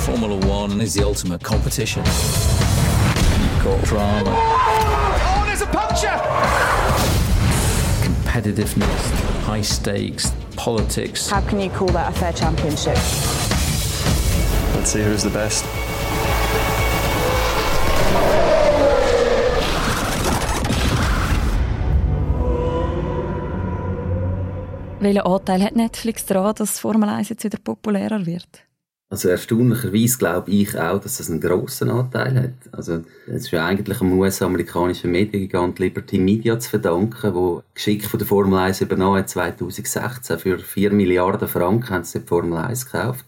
Formula 0.00 0.36
One 0.46 0.80
is 0.80 0.94
the 0.94 1.04
ultimate 1.04 1.42
competition. 1.42 2.04
You've 2.04 3.64
got 3.64 3.84
drama, 3.84 4.34
Oh, 4.36 5.44
there's 5.46 5.62
a 5.62 5.66
puncture! 5.66 6.16
competitiveness, 8.02 9.10
high 9.44 9.62
stakes, 9.62 10.32
politics. 10.56 11.28
How 11.30 11.40
can 11.42 11.60
you 11.60 11.70
call 11.70 11.88
that 11.88 12.14
a 12.14 12.18
fair 12.18 12.32
championship? 12.32 12.96
Let's 14.76 14.90
see 14.92 15.02
who's 15.02 15.22
the 15.22 15.30
best. 15.30 15.64
Welchen 24.98 25.20
Anteil 25.20 25.62
hat 25.62 25.76
Netflix 25.76 26.24
daran, 26.26 26.54
dass 26.56 26.78
Formel 26.80 27.08
1 27.08 27.28
jetzt 27.28 27.44
wieder 27.44 27.58
populärer 27.62 28.24
wird? 28.24 28.48
Also 29.08 29.28
erstaunlicherweise 29.28 30.18
glaube 30.18 30.50
ich 30.50 30.76
auch, 30.76 31.00
dass 31.00 31.18
das 31.18 31.30
einen 31.30 31.40
grossen 31.40 31.90
Anteil 31.90 32.42
hat. 32.42 32.74
Also 32.74 33.04
es 33.28 33.44
ist 33.44 33.50
ja 33.52 33.64
eigentlich 33.64 34.00
am 34.00 34.18
US-amerikanischen 34.18 35.12
Mediengigant 35.12 35.78
Liberty 35.78 36.18
Media 36.18 36.58
zu 36.58 36.70
verdanken, 36.70 37.34
wo 37.34 37.62
Geschick 37.74 38.04
von 38.06 38.18
der 38.18 38.26
Formel 38.26 38.58
1 38.58 38.80
übernommen 38.80 39.18
hat 39.18 39.28
2016 39.28 40.38
für 40.38 40.58
4 40.58 40.92
Milliarden 40.92 41.46
Franken 41.46 41.90
haben 41.90 42.04
sie 42.04 42.20
die 42.20 42.26
Formel 42.26 42.58
1 42.58 42.86
gekauft. 42.90 43.26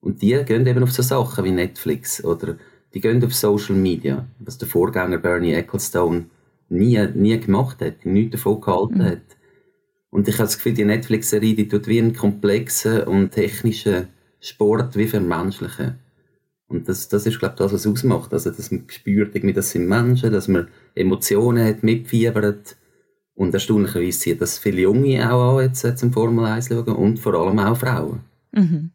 Und 0.00 0.22
die 0.22 0.40
gehen 0.44 0.66
eben 0.66 0.82
auf 0.82 0.92
so 0.92 1.02
Sachen 1.02 1.44
wie 1.44 1.50
Netflix 1.50 2.22
oder 2.22 2.56
die 2.92 3.00
gehen 3.00 3.24
auf 3.24 3.34
Social 3.34 3.74
Media, 3.74 4.26
was 4.38 4.58
der 4.58 4.68
Vorgänger 4.68 5.18
Bernie 5.18 5.54
Ecclestone 5.54 6.26
nie, 6.68 7.04
nie 7.14 7.40
gemacht 7.40 7.80
hat, 7.80 8.04
nichts 8.04 8.32
davon 8.32 8.60
gehalten 8.60 8.98
Mhm. 8.98 9.04
hat. 9.04 9.22
Und 10.14 10.28
ich 10.28 10.34
habe 10.34 10.44
das 10.44 10.58
Gefühl, 10.58 10.74
die 10.74 10.84
Netflix-Serie, 10.84 11.56
die 11.56 11.66
tut 11.66 11.88
wie 11.88 11.98
einen 11.98 12.14
komplexen 12.14 13.02
und 13.02 13.32
technischen 13.32 14.06
Sport 14.38 14.94
wie 14.94 15.08
vermenschlichen. 15.08 15.98
Und 16.68 16.88
das, 16.88 17.08
das 17.08 17.26
ist, 17.26 17.40
glaube 17.40 17.54
ich, 17.54 17.58
das, 17.58 17.72
was 17.72 17.84
es 17.84 17.92
ausmacht. 17.92 18.32
Also, 18.32 18.52
dass 18.52 18.70
man 18.70 18.84
spürt, 18.86 19.34
irgendwie, 19.34 19.54
das 19.54 19.72
sind 19.72 19.88
Menschen, 19.88 20.30
dass 20.30 20.46
man 20.46 20.68
Emotionen 20.94 21.66
hat, 21.66 21.82
mitfiebert. 21.82 22.76
Und 23.34 23.54
erstaunlicherweise 23.54 24.20
zieht 24.20 24.40
das 24.40 24.56
viele 24.56 24.82
Junge 24.82 25.32
auch 25.32 25.58
an, 25.58 25.64
jetzt 25.64 25.82
äh, 25.84 25.96
zum 25.96 26.12
Formel 26.12 26.44
1 26.44 26.68
schauen 26.68 26.94
und 26.94 27.18
vor 27.18 27.34
allem 27.34 27.58
auch 27.58 27.76
Frauen. 27.76 28.20
Mhm. 28.52 28.92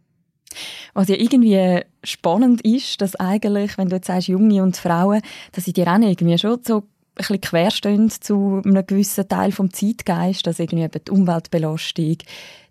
Was 0.94 1.10
ja 1.10 1.18
irgendwie 1.18 1.82
spannend 2.02 2.62
ist, 2.62 3.02
dass 3.02 3.18
eigentlich, 3.18 3.78
wenn 3.78 3.90
du 3.90 3.98
jetzt 3.98 4.08
sagst, 4.08 4.30
Junge 4.30 4.64
und 4.64 4.78
Frauen, 4.78 5.22
dass 5.52 5.66
sie 5.66 5.74
die 5.74 5.82
Rennen 5.82 6.08
irgendwie 6.08 6.38
schon 6.38 6.60
so 6.66 6.84
bisschen 7.20 7.42
querstehen 7.42 8.10
zu 8.10 8.62
einem 8.64 8.86
gewissen 8.86 9.28
Teil 9.28 9.52
vom 9.52 9.72
Zeitgeist, 9.74 10.48
dass 10.48 10.60
irgendwie 10.60 10.84
eben 10.84 11.02
die 11.06 11.12
Umweltbelastung, 11.12 12.18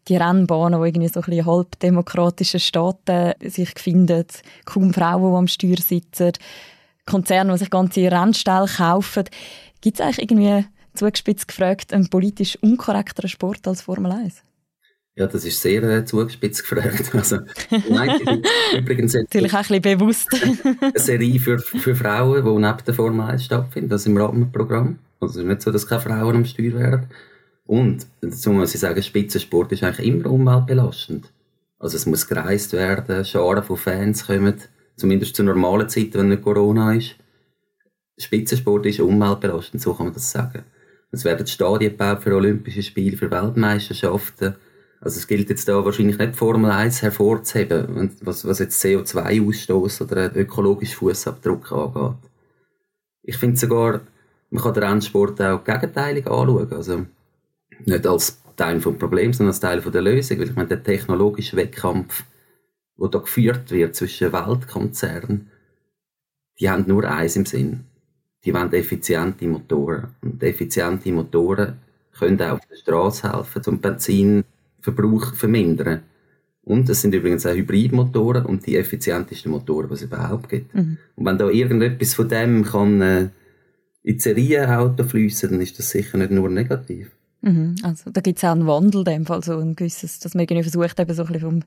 die 0.08 0.16
Rennbahnen, 0.16 0.80
die 0.80 0.88
irgendwie 0.88 1.08
so 1.08 1.20
ein 1.20 1.26
bisschen 1.26 1.46
halb 1.46 1.78
demokratischen 1.80 2.60
Staaten 2.60 3.34
sich 3.48 3.70
finden, 3.78 4.24
kaum 4.64 4.92
Frauen, 4.92 5.32
die 5.32 5.36
am 5.36 5.48
Steuer 5.48 5.76
sitzen, 5.76 6.32
Konzerne, 7.06 7.52
die 7.52 7.58
sich 7.58 7.70
ganze 7.70 8.10
Rennställe 8.10 8.66
kaufen. 8.66 9.24
Gibt 9.80 10.00
es 10.00 10.04
eigentlich 10.04 10.30
irgendwie, 10.30 10.66
zugespitzt 10.94 11.48
gefragt, 11.48 11.92
einen 11.92 12.08
politisch 12.08 12.56
unkorrekteren 12.60 13.28
Sport 13.28 13.68
als 13.68 13.82
Formel 13.82 14.12
1? 14.12 14.42
Ja, 15.18 15.26
das 15.26 15.44
ist 15.44 15.60
sehr 15.60 15.82
äh, 15.82 16.04
zugespitzt 16.04 16.62
gefragt. 16.62 17.10
Also, 17.14 17.38
nein, 17.90 18.20
übrigens 18.78 19.14
Natürlich 19.14 19.52
auch 19.52 19.68
ein 19.68 19.80
bisschen 19.80 19.98
bewusst. 19.98 20.28
eine 20.80 20.92
Serie 20.94 21.40
für, 21.40 21.58
für 21.58 21.96
Frauen, 21.96 22.44
die 22.44 22.50
neben 22.50 22.84
der 22.86 22.94
Formel 22.94 23.26
1 23.26 23.44
stattfindet, 23.44 23.90
das 23.90 24.06
im 24.06 24.16
Rahmenprogramm. 24.16 25.00
Also 25.18 25.40
es 25.40 25.44
ist 25.44 25.48
nicht 25.48 25.62
so, 25.62 25.72
dass 25.72 25.88
keine 25.88 26.02
Frauen 26.02 26.36
am 26.36 26.44
Steuer 26.44 26.74
werden. 26.74 27.06
Und 27.66 28.06
dazu 28.20 28.52
muss 28.52 28.74
ich 28.74 28.80
sagen, 28.80 29.02
Spitzensport 29.02 29.72
ist 29.72 29.82
eigentlich 29.82 30.06
immer 30.06 30.30
umweltbelastend. 30.30 31.32
Also 31.80 31.96
es 31.96 32.06
muss 32.06 32.28
gereist 32.28 32.72
werden, 32.72 33.24
Scharen 33.24 33.64
von 33.64 33.76
Fans 33.76 34.24
kommen, 34.24 34.54
zumindest 34.96 35.34
zu 35.34 35.42
normalen 35.42 35.88
Zeiten, 35.88 36.14
wenn 36.14 36.28
nicht 36.28 36.42
Corona 36.42 36.94
ist. 36.94 37.16
Spitzensport 38.18 38.86
ist 38.86 39.00
umweltbelastend, 39.00 39.82
so 39.82 39.94
kann 39.94 40.06
man 40.06 40.14
das 40.14 40.30
sagen. 40.30 40.62
Es 41.10 41.24
werden 41.24 41.46
Stadien 41.46 41.90
gebaut 41.90 42.22
für 42.22 42.36
Olympische 42.36 42.84
Spiele, 42.84 43.16
für 43.16 43.30
Weltmeisterschaften. 43.30 44.54
Also 45.00 45.18
es 45.18 45.26
gilt 45.26 45.48
jetzt 45.48 45.68
da 45.68 45.84
wahrscheinlich 45.84 46.18
nicht 46.18 46.36
Formel 46.36 46.70
1 46.70 47.02
hervorzuheben, 47.02 48.10
was, 48.20 48.46
was 48.46 48.58
jetzt 48.58 48.82
CO2-Ausstoß 48.84 50.02
oder 50.02 50.34
ökologischen 50.36 50.96
Fußabdruck 50.96 51.70
angeht. 51.70 52.18
Ich 53.22 53.36
finde 53.36 53.56
sogar, 53.56 54.00
man 54.50 54.62
kann 54.62 54.74
den 54.74 54.82
Rennsport 54.82 55.40
auch 55.40 55.62
gegenteilig 55.62 56.26
anschauen. 56.26 56.72
Also 56.72 57.06
nicht 57.84 58.06
als 58.06 58.42
Teil 58.56 58.80
des 58.80 58.98
Problems, 58.98 59.36
sondern 59.36 59.52
als 59.52 59.60
Teil 59.60 59.80
der 59.80 60.02
Lösung. 60.02 60.38
Weil 60.38 60.48
ich 60.48 60.56
meine, 60.56 60.68
der 60.68 60.82
technologische 60.82 61.56
Wettkampf, 61.56 62.24
der 62.98 63.08
da 63.08 63.18
geführt 63.18 63.70
wird 63.70 63.94
zwischen 63.94 64.32
Weltkonzernen, 64.32 65.50
die 66.58 66.68
haben 66.68 66.84
nur 66.88 67.04
eins 67.04 67.36
im 67.36 67.46
Sinn. 67.46 67.84
Die 68.44 68.52
wollen 68.52 68.72
effiziente 68.72 69.46
Motoren. 69.46 70.14
Und 70.22 70.42
effiziente 70.42 71.12
Motoren 71.12 71.78
können 72.18 72.40
auch 72.42 72.54
auf 72.54 72.66
der 72.66 72.76
Straße 72.76 73.32
helfen, 73.32 73.62
um 73.66 73.80
Benzinverbrauch 73.80 74.57
zu 74.80 74.92
vermindern. 75.34 76.02
Und 76.62 76.88
es 76.90 77.00
sind 77.00 77.14
übrigens 77.14 77.46
auch 77.46 77.54
Hybridmotoren 77.54 78.44
und 78.44 78.66
die 78.66 78.76
effizientesten 78.76 79.50
Motoren, 79.50 79.88
die 79.88 79.94
es 79.94 80.02
überhaupt 80.02 80.50
gibt. 80.50 80.74
Mhm. 80.74 80.98
Und 81.16 81.24
wenn 81.24 81.38
da 81.38 81.48
irgendetwas 81.48 82.12
von 82.12 82.28
dem 82.28 82.62
kann 82.62 83.00
äh, 83.00 83.20
in 84.02 84.14
die 84.14 84.20
Serienauto 84.20 85.04
fließen, 85.04 85.50
dann 85.50 85.60
ist 85.62 85.78
das 85.78 85.90
sicher 85.90 86.18
nicht 86.18 86.30
nur 86.30 86.50
negativ. 86.50 87.10
Mhm. 87.40 87.76
Also, 87.82 88.10
da 88.10 88.20
gibt 88.20 88.38
es 88.38 88.44
auch 88.44 88.50
einen 88.52 88.66
Wandel, 88.66 89.00
in 89.00 89.04
dem 89.04 89.26
Fall, 89.26 89.42
so 89.42 89.56
ein 89.56 89.76
gewisses, 89.76 90.18
dass 90.18 90.34
man 90.34 90.42
irgendwie 90.42 90.68
versucht, 90.68 91.00
eben 91.00 91.14
so 91.14 91.22
ein 91.22 91.32
bisschen 91.32 91.40
vom 91.40 91.62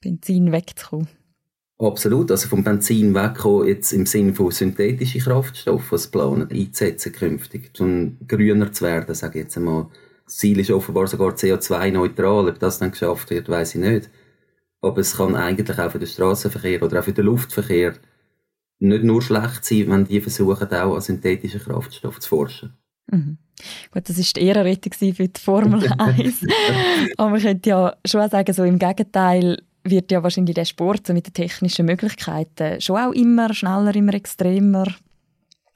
Benzin 0.00 0.52
wegzukommen. 0.52 1.08
Absolut, 1.78 2.30
also 2.30 2.48
vom 2.48 2.62
Benzin 2.62 3.14
wegkommen, 3.14 3.66
jetzt 3.66 3.92
im 3.92 4.06
Sinne 4.06 4.34
von 4.34 4.52
synthetischen 4.52 5.20
Kraftstoffen, 5.20 5.90
was 5.90 6.06
planen, 6.06 6.48
einzusetzen 6.48 7.12
künftig, 7.12 7.72
um 7.80 8.18
grüner 8.28 8.70
zu 8.70 8.84
werden, 8.84 9.14
sage 9.16 9.40
ich 9.40 9.44
jetzt 9.46 9.56
einmal. 9.56 9.88
Das 10.32 10.38
Ziel 10.38 10.58
ist 10.60 10.70
offenbar 10.70 11.06
sogar 11.08 11.34
CO2-neutral, 11.34 12.48
ob 12.48 12.58
das 12.58 12.78
dann 12.78 12.92
geschafft 12.92 13.28
wird, 13.28 13.50
weiß 13.50 13.74
ich 13.74 13.82
nicht. 13.82 14.10
Aber 14.80 14.96
es 14.96 15.18
kann 15.18 15.36
eigentlich 15.36 15.78
auch 15.78 15.90
für 15.90 15.98
den 15.98 16.08
Straßenverkehr 16.08 16.82
oder 16.82 17.00
auch 17.00 17.04
für 17.04 17.12
den 17.12 17.26
Luftverkehr 17.26 17.92
nicht 18.78 19.04
nur 19.04 19.20
schlecht 19.20 19.62
sein, 19.62 19.90
wenn 19.90 20.06
die 20.06 20.22
versuchen, 20.22 20.72
auch 20.72 20.94
an 20.94 21.02
synthetischen 21.02 21.60
Kraftstoffen 21.60 22.22
zu 22.22 22.28
forschen. 22.30 22.72
Mhm. 23.10 23.36
Gut, 23.92 24.08
das 24.08 24.16
war 24.16 24.24
die 24.34 24.40
Ehrenrettung 24.40 24.92
für 24.94 25.28
die 25.28 25.38
Formel 25.38 25.86
1. 25.98 26.46
Aber 27.18 27.30
man 27.30 27.42
könnte 27.42 27.68
ja 27.68 27.94
schon 28.06 28.30
sagen, 28.30 28.54
so 28.54 28.64
im 28.64 28.78
Gegenteil 28.78 29.62
wird 29.84 30.10
ja 30.10 30.22
wahrscheinlich 30.22 30.54
der 30.54 30.64
Sport 30.64 31.08
so 31.08 31.12
mit 31.12 31.26
den 31.26 31.34
technischen 31.34 31.84
Möglichkeiten 31.84 32.80
schon 32.80 32.96
auch 32.96 33.12
immer 33.12 33.52
schneller, 33.52 33.94
immer 33.94 34.14
extremer 34.14 34.86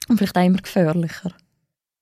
und 0.09 0.17
vielleicht 0.17 0.35
auch 0.35 0.45
immer 0.45 0.57
gefährlicher. 0.57 1.31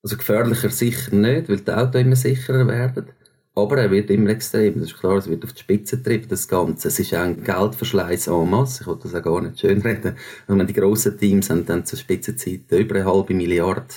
Also 0.06 0.18
gefährlicher 0.18 0.70
sicher 0.70 1.16
nicht, 1.16 1.50
weil 1.50 1.62
die 1.62 1.72
Autos 1.72 2.00
immer 2.00 2.16
sicherer 2.16 2.68
werden. 2.68 3.08
Aber 3.56 3.80
er 3.80 3.90
wird 3.90 4.12
immer 4.12 4.30
extrem. 4.30 4.76
Das 4.76 4.92
ist 4.92 5.00
klar, 5.00 5.18
es 5.18 5.28
wird 5.28 5.44
auf 5.44 5.54
die 5.54 5.62
Spitze 5.62 5.98
getrieben, 5.98 6.28
das 6.30 6.48
Ganze. 6.48 6.90
Es 6.90 7.00
ist 7.00 7.12
auch 7.16 7.22
ein 7.22 7.44
Geldverschleiß 7.44 8.28
en 8.28 8.48
masse. 8.48 8.84
Ich 8.84 8.88
will 8.88 9.00
das 9.02 9.16
auch 9.16 9.24
gar 9.24 9.42
nicht 9.42 9.60
schön 9.60 9.82
reden. 9.82 10.16
Wenn 10.46 10.58
man 10.58 10.68
die 10.68 10.74
grossen 10.74 11.18
Teams 11.18 11.50
haben 11.50 11.66
dann 11.66 11.88
zur 11.88 11.98
Spitzenzeit 11.98 12.70
über 12.70 12.96
eine 12.98 13.06
halbe 13.06 13.34
Milliarde 13.34 13.96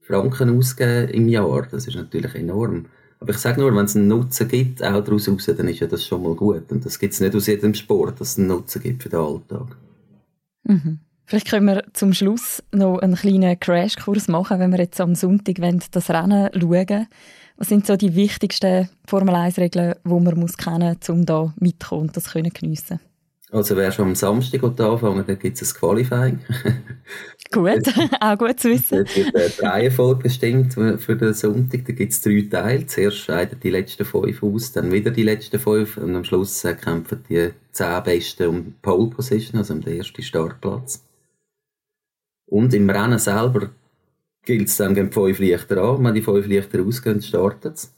Franken 0.00 0.58
ausgeben 0.58 1.10
im 1.10 1.28
Jahr. 1.28 1.68
Das 1.70 1.86
ist 1.86 1.94
natürlich 1.94 2.34
enorm. 2.34 2.86
Aber 3.20 3.30
ich 3.30 3.38
sage 3.38 3.60
nur, 3.60 3.72
wenn 3.72 3.84
es 3.84 3.94
einen 3.94 4.08
Nutzen 4.08 4.48
gibt, 4.48 4.82
auch 4.82 5.04
daraus 5.04 5.28
raus, 5.28 5.46
dann 5.46 5.68
ist 5.68 5.78
ja 5.78 5.86
das 5.86 6.04
schon 6.04 6.24
mal 6.24 6.34
gut. 6.34 6.72
Und 6.72 6.84
das 6.84 6.98
gibt 6.98 7.14
es 7.14 7.20
nicht 7.20 7.36
aus 7.36 7.46
jedem 7.46 7.74
Sport, 7.74 8.20
dass 8.20 8.32
es 8.32 8.38
einen 8.38 8.48
Nutzen 8.48 8.82
gibt 8.82 9.04
für 9.04 9.10
den 9.10 9.20
Alltag. 9.20 9.76
Mhm. 10.64 11.05
Vielleicht 11.26 11.50
können 11.50 11.66
wir 11.66 11.82
zum 11.92 12.12
Schluss 12.12 12.62
noch 12.72 13.00
einen 13.00 13.16
kleinen 13.16 13.58
Crashkurs 13.58 14.28
machen, 14.28 14.60
wenn 14.60 14.70
wir 14.70 14.78
jetzt 14.78 15.00
am 15.00 15.16
Sonntag 15.16 15.56
das 15.90 16.08
Rennen 16.08 16.50
schauen 16.54 17.08
Was 17.56 17.68
sind 17.68 17.84
so 17.84 17.96
die 17.96 18.14
wichtigsten 18.14 18.88
Formel-1-Regeln, 19.08 19.96
die 20.04 20.08
man 20.08 20.38
muss 20.38 20.56
kennen 20.56 20.96
muss, 21.00 21.08
um 21.10 21.26
da 21.26 21.52
mitzukommen 21.58 22.08
und 22.08 22.16
das 22.16 22.32
können 22.32 22.52
geniessen 22.52 23.00
Also 23.50 23.76
wer 23.76 23.90
schon 23.90 24.06
am 24.06 24.14
Samstag 24.14 24.62
anfangen 24.62 25.24
dann 25.26 25.38
gibt 25.40 25.60
es 25.60 25.74
ein 25.74 25.80
Qualifying. 25.80 26.38
gut, 27.50 27.92
auch 28.20 28.38
gut 28.38 28.60
zu 28.60 28.70
wissen. 28.70 28.98
Dort 28.98 29.16
wird 29.16 29.58
die 29.60 29.64
Reihenfolge 29.64 30.22
bestimmt 30.22 30.74
für 30.74 31.16
den 31.16 31.34
Sonntag. 31.34 31.86
Da 31.86 31.92
gibt 31.92 32.12
es 32.12 32.20
drei 32.20 32.46
Teile. 32.48 32.86
Zuerst 32.86 33.16
scheiden 33.16 33.58
die 33.60 33.70
letzten 33.70 34.04
fünf 34.04 34.44
aus, 34.44 34.70
dann 34.70 34.92
wieder 34.92 35.10
die 35.10 35.24
letzten 35.24 35.58
fünf 35.58 35.96
und 35.96 36.14
am 36.14 36.22
Schluss 36.22 36.62
kämpfen 36.80 37.24
die 37.28 37.50
zehn 37.72 38.02
Besten 38.04 38.46
um 38.46 38.74
Pole 38.80 39.10
Position, 39.10 39.58
also 39.58 39.74
um 39.74 39.80
den 39.80 39.96
ersten 39.98 40.22
Startplatz. 40.22 41.02
Und 42.46 42.72
im 42.74 42.88
Rennen 42.88 43.18
selber 43.18 43.70
gilt 44.42 44.68
es 44.68 44.76
dann 44.76 44.94
gegen 44.94 45.12
fünf 45.12 45.38
Lichter 45.38 45.82
an. 45.82 46.04
Wenn 46.04 46.14
die 46.14 46.22
fünf 46.22 46.46
Lichter 46.46 46.82
ausgehen, 46.82 47.20
startet 47.20 47.74
es. 47.74 47.94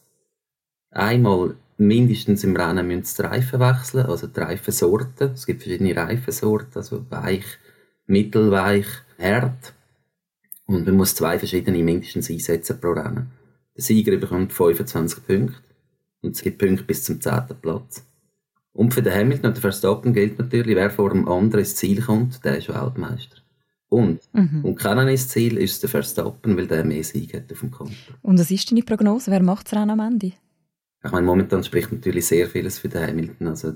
Einmal 0.91 1.57
mindestens 1.77 2.45
im 2.45 2.57
Rennen 2.57 2.87
müssen 2.87 3.05
sie 3.05 3.23
die 3.23 3.29
Reifen 3.29 3.61
wechseln, 3.61 4.07
also 4.07 4.27
die 4.27 4.41
Reifensorten. 4.41 5.33
Es 5.33 5.47
gibt 5.47 5.63
verschiedene 5.63 5.95
Reifensorten, 5.95 6.77
also 6.77 7.05
weich, 7.11 7.45
mittelweich, 8.07 8.87
hart. 9.19 9.75
Und 10.67 10.87
man 10.87 10.97
muss 10.97 11.15
zwei 11.15 11.39
verschiedene 11.39 11.83
mindestens 11.83 12.31
einsetzen 12.31 12.81
pro 12.81 12.93
Rennen. 12.93 13.31
Der 13.77 13.85
Sieger 13.85 14.17
bekommt 14.17 14.53
25 14.53 15.27
Punkte. 15.27 15.63
Und 16.21 16.35
es 16.35 16.43
gibt 16.43 16.59
Punkte 16.59 16.85
bis 16.85 17.05
zum 17.05 17.21
10. 17.21 17.43
Platz. 17.63 18.05
Und 18.73 18.93
für 18.93 19.03
den 19.03 19.15
Hamilton 19.15 19.47
und 19.47 19.57
den 19.57 19.61
Verstappen 19.61 20.13
gilt 20.13 20.39
natürlich, 20.39 20.77
wer 20.77 20.91
vor 20.91 21.11
dem 21.11 21.29
anderen 21.29 21.61
ins 21.61 21.77
Ziel 21.77 22.03
kommt, 22.03 22.45
der 22.45 22.59
ist 22.59 22.69
Weltmeister. 22.69 23.37
Und, 23.89 24.21
mhm. 24.35 24.65
und 24.65 24.79
kennen 24.79 25.09
ins 25.09 25.29
Ziel 25.29 25.57
ist 25.57 25.83
der 25.83 25.89
Verstappen, 25.89 26.57
weil 26.57 26.67
der 26.67 26.85
mehr 26.85 27.03
Sieg 27.03 27.35
hat 27.35 27.51
auf 27.51 27.61
dem 27.61 27.71
Konto. 27.71 27.95
Und 28.23 28.39
was 28.39 28.51
ist 28.51 28.71
deine 28.71 28.83
Prognose? 28.83 29.31
Wer 29.31 29.43
macht 29.43 29.67
es 29.67 29.73
am 29.73 29.99
Ende? 29.99 30.33
Ich 31.05 31.13
meine, 31.13 31.25
momentan 31.25 31.63
spricht 31.63 31.93
natürlich 31.93 32.27
sehr 32.27 32.49
vieles 32.49 32.81
für 32.81 32.89
den 32.89 33.07
Hamilton. 33.07 33.47
Also, 33.47 33.73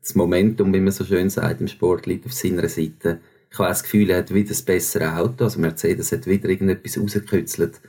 das 0.00 0.14
Momentum, 0.14 0.72
wie 0.72 0.80
man 0.80 0.92
so 0.92 1.04
schön 1.04 1.28
sagt, 1.28 1.60
im 1.60 1.68
Sport 1.68 2.06
liegt 2.06 2.24
auf 2.24 2.32
seiner 2.32 2.68
Seite. 2.68 3.18
Ich 3.50 3.58
habe 3.58 3.68
das 3.68 3.82
Gefühl, 3.82 4.10
er 4.10 4.18
hat 4.18 4.32
wieder 4.32 4.50
das 4.50 4.62
bessere 4.62 5.16
Auto. 5.16 5.44
Also, 5.44 5.60
Mercedes 5.60 6.12
hat 6.12 6.26
wieder 6.26 6.48
irgendetwas 6.48 6.98
rausgekützelt, 6.98 7.80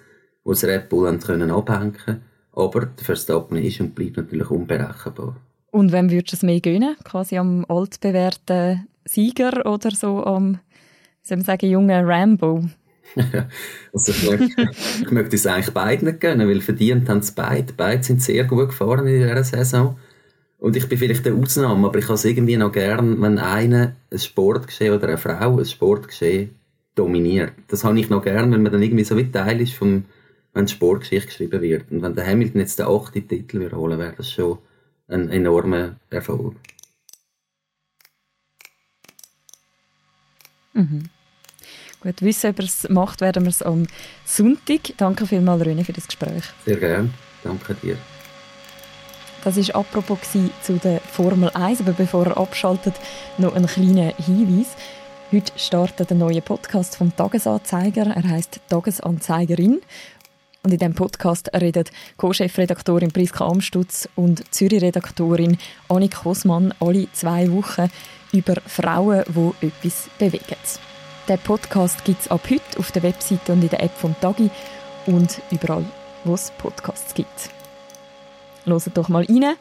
wo 0.44 0.52
das 0.52 0.64
Red 0.64 0.90
Bull 0.90 1.08
haben 1.08 1.20
können 1.20 1.52
abhängen 1.52 2.22
Aber 2.52 2.88
der 2.88 3.06
Verstappen 3.06 3.58
ist 3.58 3.80
und 3.80 3.94
bleibt 3.94 4.18
natürlich 4.18 4.50
unberechenbar. 4.50 5.38
Und 5.72 5.92
wem 5.92 6.10
würdest 6.10 6.34
du 6.34 6.36
es 6.38 6.44
mehr 6.44 6.60
gönnen? 6.60 6.96
Quasi 7.04 7.38
am 7.38 7.64
altbewährten 7.66 8.88
Sieger 9.06 9.66
oder 9.66 9.92
so 9.92 10.24
am 10.24 10.60
soll 11.28 11.38
man 11.38 11.46
sagen, 11.46 11.70
junger 11.70 12.08
Rambo? 12.08 12.64
also 13.94 14.12
ich, 14.12 14.30
möchte, 14.30 14.70
ich 15.02 15.12
möchte 15.12 15.36
es 15.36 15.46
eigentlich 15.46 15.74
beiden 15.74 16.08
nicht 16.08 16.22
gönnen, 16.22 16.48
weil 16.48 16.62
verdient 16.62 17.10
haben 17.10 17.20
es 17.20 17.32
beide. 17.32 17.74
Beide 17.74 18.04
sind 18.04 18.22
sehr 18.22 18.44
gut 18.44 18.70
gefahren 18.70 19.08
in 19.08 19.22
dieser 19.22 19.44
Saison. 19.44 19.98
Und 20.60 20.76
ich 20.76 20.90
bin 20.90 20.98
vielleicht 20.98 21.28
eine 21.28 21.36
Ausnahme, 21.36 21.88
aber 21.88 22.00
ich 22.00 22.06
habe 22.06 22.16
es 22.16 22.26
irgendwie 22.26 22.58
noch 22.58 22.72
gern, 22.72 23.22
wenn 23.22 23.38
einer 23.38 23.96
ein 24.12 24.20
Sportgeschehen 24.20 24.94
oder 24.94 25.08
eine 25.08 25.18
Frau 25.18 25.58
ein 25.58 25.66
Sportgeschehen 25.66 26.56
dominiert. 26.96 27.54
Das 27.68 27.84
habe 27.84 28.00
ich 28.00 28.10
noch 28.10 28.24
gern, 28.24 28.52
wenn 28.52 28.64
man 28.64 28.72
dann 28.72 28.82
irgendwie 28.82 29.04
so 29.04 29.16
wie 29.18 29.32
Teil 29.32 29.62
ist, 29.62 29.74
vom, 29.74 30.06
wenn 30.54 30.68
Sportgeschichte 30.68 31.28
geschrieben 31.28 31.62
wird. 31.62 31.92
Und 31.92 32.02
wenn 32.02 32.16
der 32.16 32.26
Hamilton 32.26 32.62
jetzt 32.62 32.80
den 32.80 32.88
achten 32.88 33.28
Titel 33.28 33.60
wird 33.60 33.74
holen, 33.74 34.00
wäre 34.00 34.14
das 34.18 34.32
schon 34.32 34.58
ein 35.08 35.30
enormer 35.30 35.98
Erfolg. 36.10 36.56
Mhm. 40.74 41.04
Gut, 42.02 42.22
wissen, 42.22 42.52
ob 42.52 42.60
er 42.60 42.66
es 42.66 42.88
macht, 42.90 43.22
werden 43.22 43.44
wir 43.44 43.50
es 43.50 43.64
am 43.64 43.88
Sonntag. 44.26 44.94
Danke 44.98 45.26
vielmals, 45.26 45.64
René, 45.64 45.84
für 45.84 45.94
das 45.94 46.08
Gespräch. 46.08 46.44
Sehr 46.66 46.78
gerne. 46.78 47.10
Danke 47.44 47.74
dir. 47.76 47.98
Das 49.44 49.56
war 49.56 49.76
apropos 49.76 50.20
zu 50.62 50.74
der 50.74 51.00
Formel 51.00 51.50
1, 51.50 51.82
aber 51.82 51.94
bevor 51.94 52.26
er 52.28 52.38
abschaltet, 52.38 52.96
noch 53.38 53.56
ein 53.56 53.66
kleiner 53.66 54.14
Hinweis. 54.18 54.76
Heute 55.32 55.52
startet 55.56 56.12
ein 56.12 56.20
neuer 56.20 56.42
Podcast 56.42 56.98
vom 56.98 57.16
Tagesanzeiger. 57.16 58.08
Er 58.08 58.24
heißt 58.30 58.60
Tagesanzeigerin. 58.70 59.82
Und 60.64 60.74
in 60.74 60.80
diesem 60.80 60.96
Podcast 60.96 61.50
reden 61.54 61.86
Co-Chefredaktorin 62.18 63.12
Priska 63.12 63.46
Amstutz 63.48 64.10
und 64.16 64.44
Zürich-Redaktorin 64.54 65.58
Annik 65.88 66.16
Kosmann 66.16 66.74
alle 66.80 67.08
zwei 67.14 67.50
Wochen 67.52 67.90
über 68.34 68.56
Frauen, 68.66 69.24
die 69.62 69.68
etwas 69.68 70.10
bewegen. 70.20 70.58
Der 71.28 71.38
Podcast 71.38 72.06
gibt 72.06 72.22
es 72.22 72.28
ab 72.30 72.48
heute 72.50 72.80
auf 72.80 72.94
der 72.94 73.04
Webseite 73.04 73.52
und 73.52 73.62
in 73.62 73.68
der 73.68 73.84
App 73.84 73.92
vom 73.92 74.16
Tagi 74.22 74.50
und 75.08 75.42
überall, 75.52 75.84
wo 76.24 76.36
es 76.36 76.52
Podcasts 76.58 77.14
gibt. 77.14 77.50
Hört 78.64 78.98
doch 78.98 79.10
mal 79.10 79.26
rein. 79.26 79.56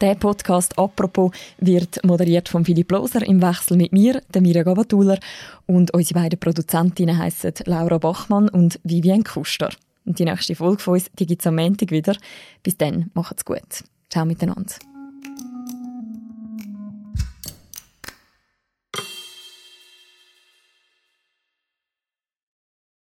Der 0.00 0.14
Podcast 0.14 0.78
«Apropos» 0.78 1.32
wird 1.58 2.02
moderiert 2.02 2.48
von 2.48 2.64
Philipp 2.64 2.90
Loser 2.92 3.26
im 3.26 3.42
Wechsel 3.42 3.76
mit 3.76 3.92
mir, 3.92 4.22
der 4.32 4.40
Mirja 4.40 4.62
Gavatuller, 4.62 5.18
und 5.66 5.92
unsere 5.92 6.20
beiden 6.20 6.40
Produzentinnen 6.40 7.18
heissen 7.18 7.52
Laura 7.66 7.98
Bachmann 7.98 8.48
und 8.48 8.80
Vivienne 8.82 9.24
Kuster. 9.24 9.68
Und 10.06 10.18
die 10.18 10.24
nächste 10.24 10.54
Folge 10.54 10.82
von 10.82 10.94
uns, 10.94 11.10
gibt 11.14 11.42
es 11.42 11.46
am 11.46 11.56
Montag 11.56 11.90
wieder. 11.90 12.16
Bis 12.62 12.78
dann, 12.78 13.10
macht's 13.12 13.44
gut. 13.44 13.84
Ciao 14.08 14.24
miteinander. 14.24 14.76